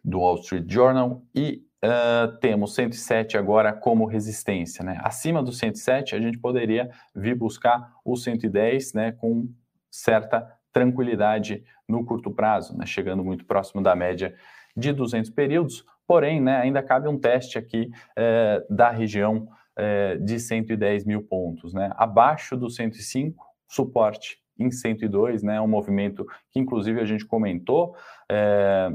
do 0.04 0.21
Wall 0.21 0.37
Street 0.37 0.71
Journal 0.71 1.23
e 1.35 1.63
uh, 1.85 2.37
temos 2.38 2.75
107 2.75 3.37
agora 3.37 3.73
como 3.73 4.07
resistência, 4.07 4.85
né? 4.85 4.99
Acima 5.03 5.43
do 5.43 5.53
107 5.53 6.14
a 6.14 6.21
gente 6.21 6.38
poderia 6.38 6.91
vir 7.14 7.37
buscar 7.37 7.93
o 8.05 8.17
110, 8.17 8.95
né? 8.95 9.12
Com 9.12 9.49
certa 9.91 10.50
tranquilidade 10.73 11.62
no 11.88 12.05
curto 12.05 12.31
prazo, 12.31 12.76
né? 12.76 12.87
Chegando 12.87 13.23
muito 13.23 13.45
próximo 13.45 13.83
da 13.83 13.95
média 13.95 14.35
de 14.76 14.93
200 14.93 15.31
períodos, 15.31 15.85
porém, 16.07 16.41
né, 16.41 16.57
ainda 16.57 16.83
cabe 16.83 17.09
um 17.09 17.19
teste 17.19 17.59
aqui 17.59 17.91
é, 18.17 18.64
da 18.69 18.91
região 18.91 19.49
é, 19.76 20.17
de 20.17 20.38
110 20.38 21.05
mil 21.05 21.23
pontos, 21.23 21.73
né, 21.73 21.91
abaixo 21.97 22.57
do 22.57 22.69
105, 22.69 23.45
suporte 23.69 24.38
em 24.59 24.71
102, 24.71 25.43
né, 25.43 25.61
um 25.61 25.69
movimento 25.69 26.26
que 26.50 26.59
inclusive 26.59 27.00
a 27.00 27.05
gente 27.05 27.25
comentou 27.25 27.97
é, 28.31 28.91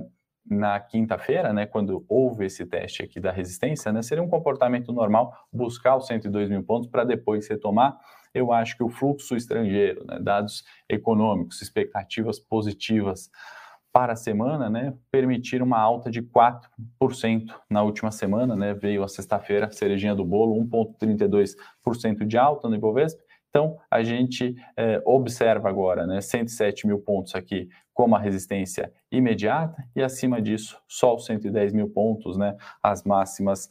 na 0.50 0.80
quinta-feira, 0.80 1.54
né, 1.54 1.66
quando 1.66 2.04
houve 2.08 2.46
esse 2.46 2.66
teste 2.66 3.04
aqui 3.04 3.20
da 3.20 3.32
resistência, 3.32 3.92
né, 3.92 4.02
seria 4.02 4.24
um 4.24 4.28
comportamento 4.28 4.92
normal 4.92 5.34
buscar 5.54 5.96
os 5.96 6.08
102 6.08 6.50
mil 6.50 6.64
pontos 6.64 6.90
para 6.90 7.04
depois 7.04 7.48
retomar. 7.48 7.98
Eu 8.34 8.52
acho 8.52 8.76
que 8.76 8.84
o 8.84 8.90
fluxo 8.90 9.36
estrangeiro, 9.36 10.06
né, 10.06 10.20
dados 10.20 10.64
econômicos, 10.88 11.62
expectativas 11.62 12.40
positivas 12.40 13.30
para 13.92 14.14
a 14.14 14.16
semana, 14.16 14.70
né, 14.70 14.94
permitir 15.12 15.62
uma 15.62 15.80
alta 15.80 16.12
de 16.12 16.22
4% 16.22 17.54
na 17.70 17.82
última 17.82 18.12
semana, 18.12 18.56
né, 18.56 18.74
veio 18.74 19.04
a 19.04 19.08
sexta-feira, 19.08 19.72
cerejinha 19.72 20.16
do 20.16 20.24
bolo, 20.24 20.56
1,32% 20.56 22.26
de 22.26 22.38
alta 22.38 22.70
no 22.70 22.76
Ibovespa, 22.76 23.22
então, 23.50 23.78
a 23.90 24.04
gente 24.04 24.56
é, 24.78 25.02
observa 25.06 25.70
agora 25.70 26.06
né, 26.06 26.22
107 26.22 26.86
mil 26.86 27.00
pontos 27.00 27.34
aqui 27.36 27.68
como 27.94 28.16
a 28.16 28.20
resistência 28.20 28.94
imediata 29.12 29.84
e 29.96 30.02
acima 30.02 30.42
disso 30.42 30.80
só 30.88 31.16
os 31.16 31.26
110 31.26 31.74
mil 31.74 31.90
pontos, 31.90 32.38
né, 32.38 32.56
as 32.82 33.04
máximas 33.04 33.68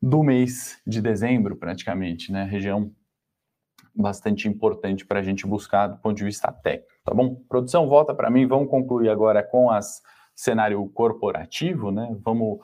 do 0.00 0.22
mês 0.22 0.80
de 0.86 1.00
dezembro 1.00 1.56
praticamente, 1.56 2.32
né, 2.32 2.44
região 2.44 2.90
bastante 3.94 4.48
importante 4.48 5.04
para 5.04 5.20
a 5.20 5.22
gente 5.22 5.46
buscar 5.46 5.86
do 5.86 5.98
ponto 5.98 6.16
de 6.16 6.24
vista 6.24 6.50
técnico, 6.50 6.90
tá 7.04 7.12
bom? 7.12 7.34
Produção, 7.46 7.86
volta 7.86 8.14
para 8.14 8.30
mim, 8.30 8.46
vamos 8.46 8.70
concluir 8.70 9.10
agora 9.10 9.42
com 9.42 9.70
as 9.70 10.00
cenário 10.34 10.88
corporativo, 10.88 11.90
né? 11.90 12.16
Vamos 12.24 12.58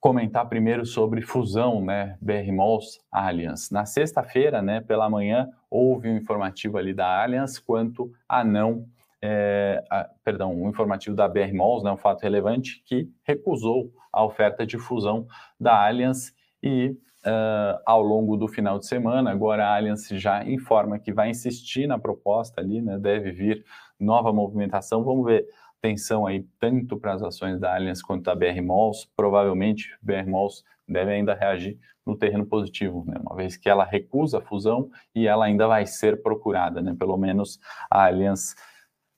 comentar 0.00 0.48
primeiro 0.48 0.86
sobre 0.86 1.20
fusão, 1.20 1.84
né, 1.84 2.16
BR 2.20 2.52
Malls 2.52 3.00
Allianz. 3.10 3.70
Na 3.70 3.84
sexta-feira, 3.84 4.62
né, 4.62 4.80
pela 4.80 5.10
manhã, 5.10 5.48
houve 5.70 6.08
um 6.08 6.16
informativo 6.16 6.78
ali 6.78 6.94
da 6.94 7.22
Allianz 7.22 7.58
quanto 7.58 8.12
a 8.28 8.44
não, 8.44 8.86
é, 9.20 9.82
a, 9.90 10.08
perdão, 10.24 10.54
um 10.54 10.68
informativo 10.68 11.16
da 11.16 11.28
BR 11.28 11.52
Malls, 11.52 11.82
né, 11.82 11.90
um 11.90 11.96
fato 11.96 12.22
relevante, 12.22 12.82
que 12.86 13.10
recusou 13.24 13.92
a 14.12 14.24
oferta 14.24 14.64
de 14.64 14.78
fusão 14.78 15.26
da 15.58 15.84
Allianz 15.84 16.32
e 16.62 16.96
uh, 17.26 17.80
ao 17.84 18.02
longo 18.02 18.36
do 18.36 18.48
final 18.48 18.78
de 18.78 18.86
semana. 18.86 19.30
Agora 19.30 19.66
a 19.66 19.74
Allianz 19.74 20.08
já 20.08 20.44
informa 20.44 20.98
que 20.98 21.12
vai 21.12 21.30
insistir 21.30 21.86
na 21.86 21.98
proposta 21.98 22.60
ali, 22.60 22.80
né? 22.80 22.98
Deve 22.98 23.30
vir 23.30 23.64
nova 23.98 24.32
movimentação. 24.32 25.04
Vamos 25.04 25.26
ver 25.26 25.46
atenção 25.78 26.26
aí 26.26 26.44
tanto 26.58 26.98
para 26.98 27.14
as 27.14 27.22
ações 27.22 27.60
da 27.60 27.74
Allianz 27.74 28.02
quanto 28.02 28.24
da 28.24 28.34
BR 28.34 28.60
Malls. 28.62 29.08
Provavelmente 29.16 29.96
BR 30.02 30.28
Malls 30.28 30.64
deve 30.88 31.12
ainda 31.12 31.34
reagir 31.34 31.78
no 32.04 32.16
terreno 32.16 32.46
positivo, 32.46 33.04
né? 33.06 33.16
uma 33.20 33.36
vez 33.36 33.56
que 33.56 33.68
ela 33.68 33.84
recusa 33.84 34.38
a 34.38 34.40
fusão 34.40 34.90
e 35.14 35.26
ela 35.26 35.44
ainda 35.44 35.66
vai 35.66 35.84
ser 35.86 36.22
procurada, 36.22 36.80
né? 36.80 36.96
pelo 36.98 37.16
menos 37.16 37.58
a 37.90 38.06
Allianz 38.06 38.54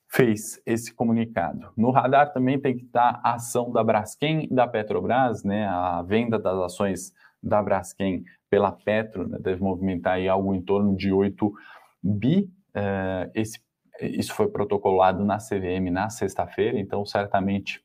fez 0.09 0.61
esse 0.67 0.93
comunicado. 0.93 1.71
No 1.77 1.93
radar 1.93 2.33
também 2.33 2.59
tem 2.59 2.77
que 2.77 2.85
estar 2.85 3.21
a 3.23 3.35
ação 3.35 3.71
da 3.71 3.85
Braskem 3.85 4.49
e 4.51 4.55
da 4.55 4.67
Petrobras, 4.67 5.45
né? 5.45 5.69
a 5.69 6.03
venda 6.03 6.37
das 6.37 6.59
ações 6.59 7.13
da 7.41 7.63
Braskem 7.63 8.25
pela 8.51 8.73
Petro, 8.73 9.29
né, 9.29 9.39
deve 9.41 9.63
movimentar 9.63 10.15
aí 10.15 10.29
algo 10.29 10.53
em 10.55 10.61
torno 10.61 10.97
de 10.97 11.13
8 11.13 11.53
bi. 12.03 12.51
Uh, 12.71 13.31
esse, 13.35 13.61
isso 14.01 14.35
foi 14.35 14.49
protocolado 14.49 15.25
na 15.25 15.39
CVM 15.39 15.91
na 15.91 16.11
sexta-feira, 16.11 16.79
então 16.79 17.05
certamente 17.05 17.83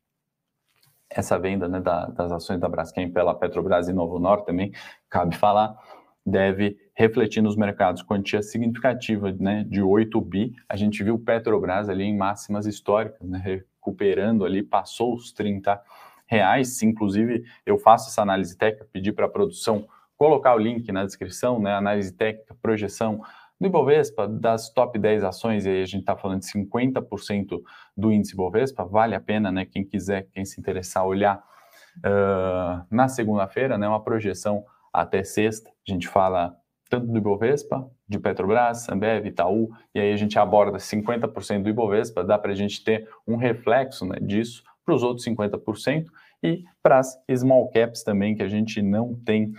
essa 1.09 1.37
venda 1.37 1.67
né, 1.67 1.79
da, 1.79 2.07
das 2.07 2.31
ações 2.31 2.59
da 2.59 2.67
Braskem 2.67 3.11
pela 3.11 3.35
Petrobras 3.35 3.87
e 3.87 3.93
Novo 3.93 4.19
Norte 4.19 4.45
também, 4.45 4.71
cabe 5.09 5.35
falar, 5.35 5.77
deve 6.25 6.77
refletir 6.93 7.41
nos 7.41 7.55
mercados 7.55 8.01
quantia 8.01 8.41
significativa 8.41 9.31
né, 9.31 9.63
de 9.63 9.81
8 9.81 10.19
bi. 10.21 10.53
A 10.67 10.75
gente 10.75 11.03
viu 11.03 11.19
Petrobras 11.19 11.87
ali 11.87 12.03
em 12.03 12.17
máximas 12.17 12.65
históricas, 12.65 13.27
né, 13.27 13.39
recuperando 13.43 14.43
ali, 14.43 14.63
passou 14.63 15.13
os 15.13 15.31
30 15.31 15.79
reais. 16.25 16.81
Inclusive, 16.81 17.43
eu 17.65 17.77
faço 17.77 18.09
essa 18.09 18.21
análise 18.21 18.57
técnica, 18.57 18.87
pedi 18.91 19.11
para 19.11 19.25
a 19.25 19.29
produção 19.29 19.87
colocar 20.17 20.55
o 20.55 20.59
link 20.59 20.91
na 20.91 21.05
descrição, 21.05 21.59
né? 21.59 21.73
Análise 21.73 22.13
técnica, 22.13 22.55
projeção 22.61 23.21
do 23.59 23.67
Ibovespa, 23.67 24.27
das 24.27 24.69
top 24.69 24.99
10 24.99 25.23
ações, 25.23 25.65
e 25.65 25.69
aí 25.69 25.81
a 25.81 25.85
gente 25.85 26.01
está 26.01 26.15
falando 26.15 26.41
de 26.41 26.47
50% 26.47 27.61
do 27.95 28.11
índice 28.11 28.33
Ibovespa, 28.33 28.83
vale 28.83 29.15
a 29.15 29.19
pena, 29.19 29.51
né? 29.51 29.65
Quem 29.65 29.83
quiser, 29.83 30.27
quem 30.31 30.43
se 30.43 30.59
interessar, 30.59 31.05
olhar 31.05 31.43
uh, 31.97 32.85
na 32.89 33.07
segunda-feira, 33.07 33.77
né? 33.77 33.87
Uma 33.87 34.03
projeção 34.03 34.65
até 34.91 35.23
sexta, 35.23 35.69
a 35.69 35.91
gente 35.91 36.07
fala 36.07 36.55
tanto 36.89 37.07
do 37.07 37.17
Ibovespa, 37.17 37.89
de 38.07 38.19
Petrobras, 38.19 38.87
Ambev, 38.89 39.25
Itaú, 39.25 39.69
e 39.93 39.99
aí 39.99 40.13
a 40.13 40.17
gente 40.17 40.37
aborda 40.37 40.77
50% 40.77 41.63
do 41.63 41.69
Ibovespa, 41.69 42.23
dá 42.23 42.37
para 42.37 42.51
a 42.51 42.55
gente 42.55 42.83
ter 42.83 43.09
um 43.27 43.35
reflexo 43.35 44.05
né, 44.05 44.17
disso 44.21 44.63
para 44.85 44.93
os 44.93 45.01
outros 45.01 45.25
50% 45.25 46.05
e 46.43 46.63
para 46.83 46.99
as 46.99 47.17
small 47.35 47.69
caps 47.71 48.03
também, 48.03 48.35
que 48.35 48.43
a 48.43 48.47
gente 48.47 48.81
não 48.81 49.15
tem 49.15 49.53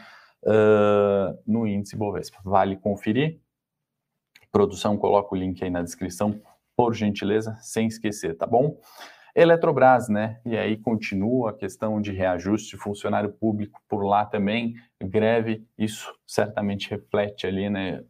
uh, 0.44 1.36
no 1.46 1.66
índice 1.66 1.96
Bovespa. 1.96 2.38
Vale 2.44 2.76
conferir. 2.76 3.40
Produção, 4.56 4.96
coloca 4.96 5.34
o 5.34 5.38
link 5.38 5.62
aí 5.62 5.68
na 5.68 5.82
descrição, 5.82 6.40
por 6.74 6.94
gentileza, 6.94 7.58
sem 7.60 7.88
esquecer, 7.88 8.34
tá 8.38 8.46
bom? 8.46 8.80
Eletrobras, 9.34 10.08
né? 10.08 10.40
E 10.46 10.56
aí 10.56 10.78
continua 10.78 11.50
a 11.50 11.52
questão 11.52 12.00
de 12.00 12.10
reajuste, 12.10 12.74
funcionário 12.78 13.30
público 13.30 13.82
por 13.86 14.02
lá 14.02 14.24
também, 14.24 14.74
greve, 14.98 15.62
isso 15.76 16.10
certamente 16.26 16.88
reflete 16.88 17.46
ali, 17.46 17.68
né? 17.68 18.02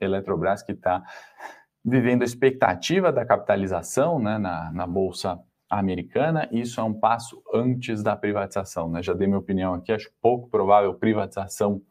Eletrobras 0.00 0.62
que 0.62 0.72
está 0.72 1.02
vivendo 1.84 2.22
a 2.22 2.24
expectativa 2.24 3.12
da 3.12 3.26
capitalização 3.26 4.18
né, 4.18 4.38
na, 4.38 4.72
na 4.72 4.86
Bolsa 4.86 5.38
americana, 5.68 6.48
isso 6.50 6.80
é 6.80 6.84
um 6.84 6.94
passo 6.94 7.42
antes 7.52 8.02
da 8.02 8.16
privatização. 8.16 8.90
Né? 8.90 9.02
Já 9.02 9.12
dei 9.12 9.26
minha 9.26 9.38
opinião 9.38 9.74
aqui, 9.74 9.92
acho 9.92 10.10
pouco 10.22 10.48
provável 10.48 10.94
privatização 10.94 11.82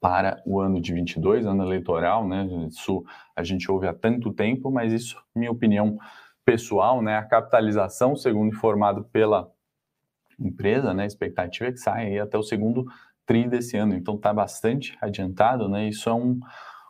para 0.00 0.42
o 0.46 0.60
ano 0.60 0.80
de 0.80 0.94
22, 0.94 1.46
ano 1.46 1.62
eleitoral, 1.62 2.26
né? 2.26 2.46
Isso 2.68 3.04
a 3.36 3.44
gente 3.44 3.70
ouve 3.70 3.86
há 3.86 3.92
tanto 3.92 4.32
tempo, 4.32 4.70
mas 4.70 4.92
isso, 4.92 5.22
minha 5.36 5.50
opinião 5.50 5.98
pessoal, 6.44 7.02
né? 7.02 7.18
A 7.18 7.22
capitalização, 7.22 8.16
segundo 8.16 8.48
informado 8.48 9.04
pela 9.04 9.50
empresa, 10.38 10.94
né? 10.94 11.02
A 11.04 11.06
expectativa 11.06 11.68
é 11.68 11.72
que 11.72 11.78
saia 11.78 12.22
até 12.22 12.38
o 12.38 12.42
segundo 12.42 12.86
tri 13.26 13.46
desse 13.46 13.76
ano, 13.76 13.94
então 13.94 14.16
está 14.16 14.32
bastante 14.32 14.96
adiantado, 15.00 15.68
né? 15.68 15.88
Isso 15.88 16.08
é 16.08 16.14
um, 16.14 16.40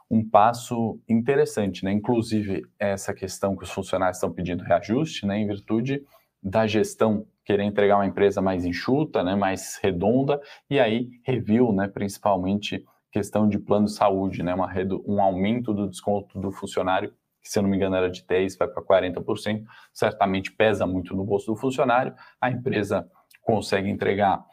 um 0.09 0.27
passo 0.27 0.99
interessante, 1.09 1.85
né? 1.85 1.93
Inclusive 1.93 2.65
essa 2.79 3.13
questão 3.13 3.57
que 3.57 3.65
os 3.65 3.71
funcionários 3.71 4.19
estão 4.19 4.33
pedindo 4.33 4.63
reajuste, 4.63 5.27
né? 5.27 5.39
Em 5.39 5.47
virtude 5.47 6.03
da 6.43 6.67
gestão 6.67 7.27
querer 7.45 7.65
entregar 7.65 7.97
uma 7.97 8.07
empresa 8.07 8.41
mais 8.41 8.65
enxuta, 8.65 9.25
né? 9.25 9.35
Mais 9.35 9.79
redonda 9.83 10.41
e 10.71 10.79
aí 10.79 11.11
reviu, 11.25 11.73
né? 11.73 11.89
Principalmente 11.89 12.85
questão 13.11 13.49
de 13.49 13.59
plano 13.59 13.87
de 13.87 13.93
saúde, 13.93 14.43
né? 14.43 14.55
Uma, 14.55 14.71
um 15.07 15.21
aumento 15.21 15.73
do 15.73 15.89
desconto 15.89 16.39
do 16.39 16.53
funcionário, 16.53 17.13
que 17.43 17.49
se 17.49 17.59
eu 17.59 17.63
não 17.63 17.71
me 17.71 17.77
engano 17.77 17.97
era 17.97 18.11
de 18.11 18.23
10%, 18.23 18.59
vai 18.59 18.69
para 18.69 18.83
40%, 18.83 19.65
certamente 19.93 20.53
pesa 20.53 20.87
muito 20.87 21.15
no 21.15 21.25
bolso 21.25 21.47
do 21.47 21.57
funcionário. 21.57 22.15
A 22.41 22.51
empresa 22.51 23.09
consegue 23.43 23.89
entregar 23.89 24.45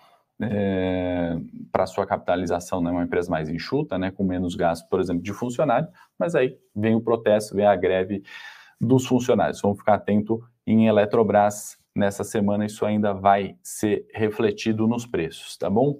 é, 0.41 1.35
para 1.71 1.85
sua 1.85 2.05
capitalização, 2.05 2.81
né, 2.81 2.91
uma 2.91 3.03
empresa 3.03 3.29
mais 3.29 3.49
enxuta, 3.49 3.97
né, 3.97 4.11
com 4.11 4.23
menos 4.23 4.55
gasto, 4.55 4.87
por 4.87 4.99
exemplo, 4.99 5.23
de 5.23 5.33
funcionário, 5.33 5.87
mas 6.17 6.35
aí 6.35 6.57
vem 6.75 6.95
o 6.95 7.01
protesto, 7.01 7.55
vem 7.55 7.65
a 7.65 7.75
greve 7.75 8.23
dos 8.79 9.05
funcionários. 9.05 9.61
Vamos 9.61 9.79
ficar 9.79 9.95
atento 9.95 10.41
em 10.65 10.87
Eletrobras 10.87 11.77
nessa 11.95 12.23
semana, 12.23 12.65
isso 12.65 12.85
ainda 12.85 13.13
vai 13.13 13.57
ser 13.63 14.05
refletido 14.13 14.87
nos 14.87 15.05
preços, 15.05 15.57
tá 15.57 15.69
bom? 15.69 15.99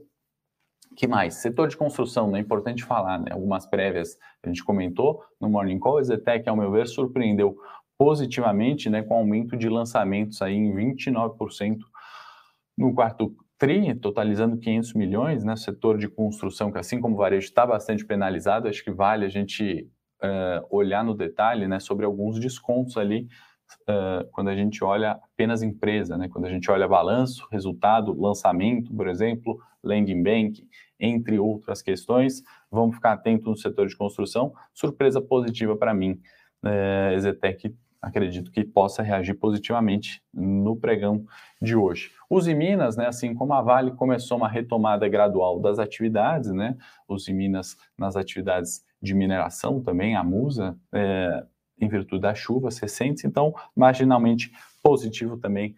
Que 0.98 1.08
mais? 1.08 1.36
Setor 1.36 1.68
de 1.68 1.78
construção, 1.78 2.32
né? 2.32 2.40
é 2.40 2.42
importante 2.42 2.84
falar, 2.84 3.20
né? 3.20 3.32
Algumas 3.32 3.68
prévias 3.68 4.18
a 4.44 4.48
gente 4.48 4.64
comentou 4.64 5.24
no 5.40 5.48
Morning 5.48 5.78
Call, 5.78 6.00
a 6.00 6.04
Zetec, 6.04 6.50
ao 6.50 6.58
meu 6.58 6.72
ver, 6.72 6.88
surpreendeu 6.88 7.56
positivamente, 8.00 8.90
né? 8.90 9.04
Com 9.04 9.14
aumento 9.14 9.56
de 9.56 9.70
lançamentos 9.70 10.42
aí 10.42 10.56
em 10.56 10.74
29% 10.74 11.78
no 12.76 12.96
quarto 12.96 13.36
TRI, 13.60 13.94
totalizando 13.94 14.58
500 14.58 14.94
milhões, 14.96 15.44
né? 15.44 15.56
Setor 15.56 16.00
de 16.00 16.10
construção, 16.10 16.72
que 16.72 16.80
assim 16.80 17.00
como 17.00 17.14
o 17.14 17.18
varejo 17.20 17.46
está 17.46 17.64
bastante 17.64 18.04
penalizado, 18.04 18.68
acho 18.68 18.84
que 18.84 18.92
vale 18.92 19.24
a 19.24 19.30
gente 19.30 19.88
uh, 20.24 20.66
olhar 20.76 21.04
no 21.04 21.14
detalhe, 21.14 21.68
né? 21.68 21.80
Sobre 21.80 22.08
alguns 22.08 22.40
descontos 22.40 22.98
ali, 22.98 23.28
uh, 23.90 24.28
quando 24.32 24.50
a 24.50 24.56
gente 24.56 24.84
olha 24.84 25.12
apenas 25.12 25.62
empresa, 25.62 26.18
né? 26.18 26.28
Quando 26.30 26.46
a 26.46 26.50
gente 26.50 26.70
olha 26.70 26.88
balanço, 26.88 27.48
resultado, 27.52 28.20
lançamento, 28.20 28.94
por 28.94 29.08
exemplo, 29.08 29.60
landing 29.84 30.24
bank, 30.24 30.68
entre 31.00 31.40
outras 31.40 31.82
questões. 31.82 32.44
Vamos 32.72 32.96
ficar 32.96 33.14
atento 33.14 33.50
no 33.50 33.58
setor 33.58 33.88
de 33.88 33.96
construção. 33.96 34.54
Surpresa 34.74 35.22
positiva 35.22 35.76
para 35.76 35.94
mim. 35.94 36.20
Uh, 36.64 37.14
acredito 38.02 38.52
que 38.52 38.64
possa 38.64 39.02
reagir 39.02 39.36
positivamente 39.36 40.22
no 40.34 40.76
pregão 40.76 41.26
de 41.62 41.76
hoje. 41.76 42.12
Os 42.30 42.48
Minas, 42.48 42.96
né, 42.96 43.08
assim 43.08 43.34
como 43.34 43.54
a 43.54 43.62
Vale, 43.62 43.92
começou 43.92 44.38
uma 44.38 44.48
retomada 44.48 45.08
gradual 45.08 45.60
das 45.60 45.80
atividades, 45.80 46.52
né? 46.52 46.78
Minas 47.30 47.78
nas 47.98 48.16
atividades 48.16 48.86
de 49.02 49.14
mineração 49.14 49.82
também, 49.82 50.16
a 50.16 50.24
Musa, 50.24 50.78
é, 50.94 51.46
em 51.80 51.88
virtude 51.88 52.22
das 52.22 52.38
chuvas 52.38 52.78
recentes, 52.80 53.24
então 53.24 53.54
marginalmente 53.76 54.52
positivo 54.82 55.38
também 55.38 55.76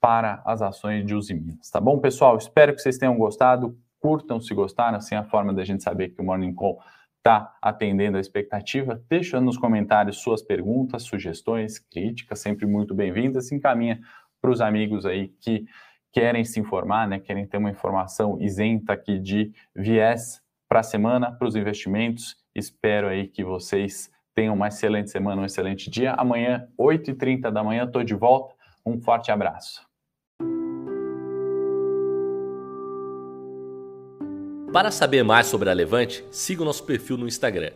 para 0.00 0.42
as 0.44 0.60
ações 0.62 1.06
de 1.06 1.14
Usiminas. 1.14 1.70
Tá 1.70 1.80
bom, 1.80 1.98
pessoal? 1.98 2.36
Espero 2.36 2.74
que 2.74 2.80
vocês 2.80 2.98
tenham 2.98 3.16
gostado. 3.16 3.78
Curtam 4.00 4.40
se 4.40 4.52
gostaram, 4.52 4.98
assim 4.98 5.14
é 5.14 5.18
a 5.18 5.24
forma 5.24 5.54
da 5.54 5.64
gente 5.64 5.82
saber 5.82 6.08
que 6.08 6.20
o 6.20 6.24
Morning 6.24 6.52
Call 6.52 6.80
está 7.18 7.56
atendendo 7.62 8.16
a 8.16 8.20
expectativa, 8.20 9.00
deixa 9.08 9.40
nos 9.40 9.56
comentários 9.56 10.18
suas 10.18 10.42
perguntas, 10.42 11.04
sugestões, 11.04 11.78
críticas, 11.78 12.40
sempre 12.40 12.66
muito 12.66 12.96
bem-vindas. 12.96 13.52
Encaminha 13.52 14.00
para 14.40 14.50
os 14.50 14.60
amigos 14.60 15.06
aí 15.06 15.28
que 15.40 15.64
querem 16.12 16.44
se 16.44 16.58
informar, 16.58 17.06
né, 17.06 17.20
querem 17.20 17.46
ter 17.46 17.56
uma 17.56 17.70
informação 17.70 18.38
isenta 18.40 18.92
aqui 18.92 19.20
de 19.20 19.52
viés 19.74 20.42
para 20.68 20.80
a 20.80 20.82
semana, 20.82 21.30
para 21.30 21.46
os 21.46 21.54
investimentos. 21.54 22.36
Espero 22.52 23.06
aí 23.06 23.28
que 23.28 23.44
vocês 23.44 24.10
tenham 24.34 24.54
uma 24.54 24.68
excelente 24.68 25.10
semana, 25.10 25.42
um 25.42 25.44
excelente 25.44 25.90
dia. 25.90 26.12
Amanhã, 26.12 26.66
8h30 26.78 27.50
da 27.50 27.62
manhã, 27.62 27.84
estou 27.84 28.02
de 28.02 28.14
volta. 28.14 28.54
Um 28.84 29.00
forte 29.00 29.30
abraço. 29.30 29.86
Para 34.72 34.90
saber 34.90 35.22
mais 35.22 35.46
sobre 35.48 35.68
a 35.68 35.72
Levante, 35.74 36.24
siga 36.30 36.62
o 36.62 36.64
nosso 36.64 36.84
perfil 36.84 37.18
no 37.18 37.28
Instagram, 37.28 37.72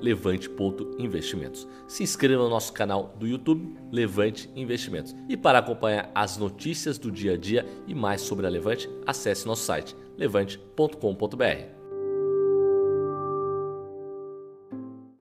levante.investimentos. 0.00 1.66
Se 1.86 2.02
inscreva 2.02 2.42
no 2.42 2.50
nosso 2.50 2.72
canal 2.72 3.14
do 3.16 3.26
YouTube, 3.26 3.78
Levante 3.92 4.50
Investimentos. 4.56 5.14
E 5.28 5.36
para 5.36 5.60
acompanhar 5.60 6.10
as 6.12 6.36
notícias 6.36 6.98
do 6.98 7.12
dia 7.12 7.34
a 7.34 7.36
dia 7.36 7.64
e 7.86 7.94
mais 7.94 8.20
sobre 8.20 8.46
a 8.46 8.50
Levante, 8.50 8.90
acesse 9.06 9.46
nosso 9.46 9.62
site 9.62 9.96
levante.com.br. 10.16 11.77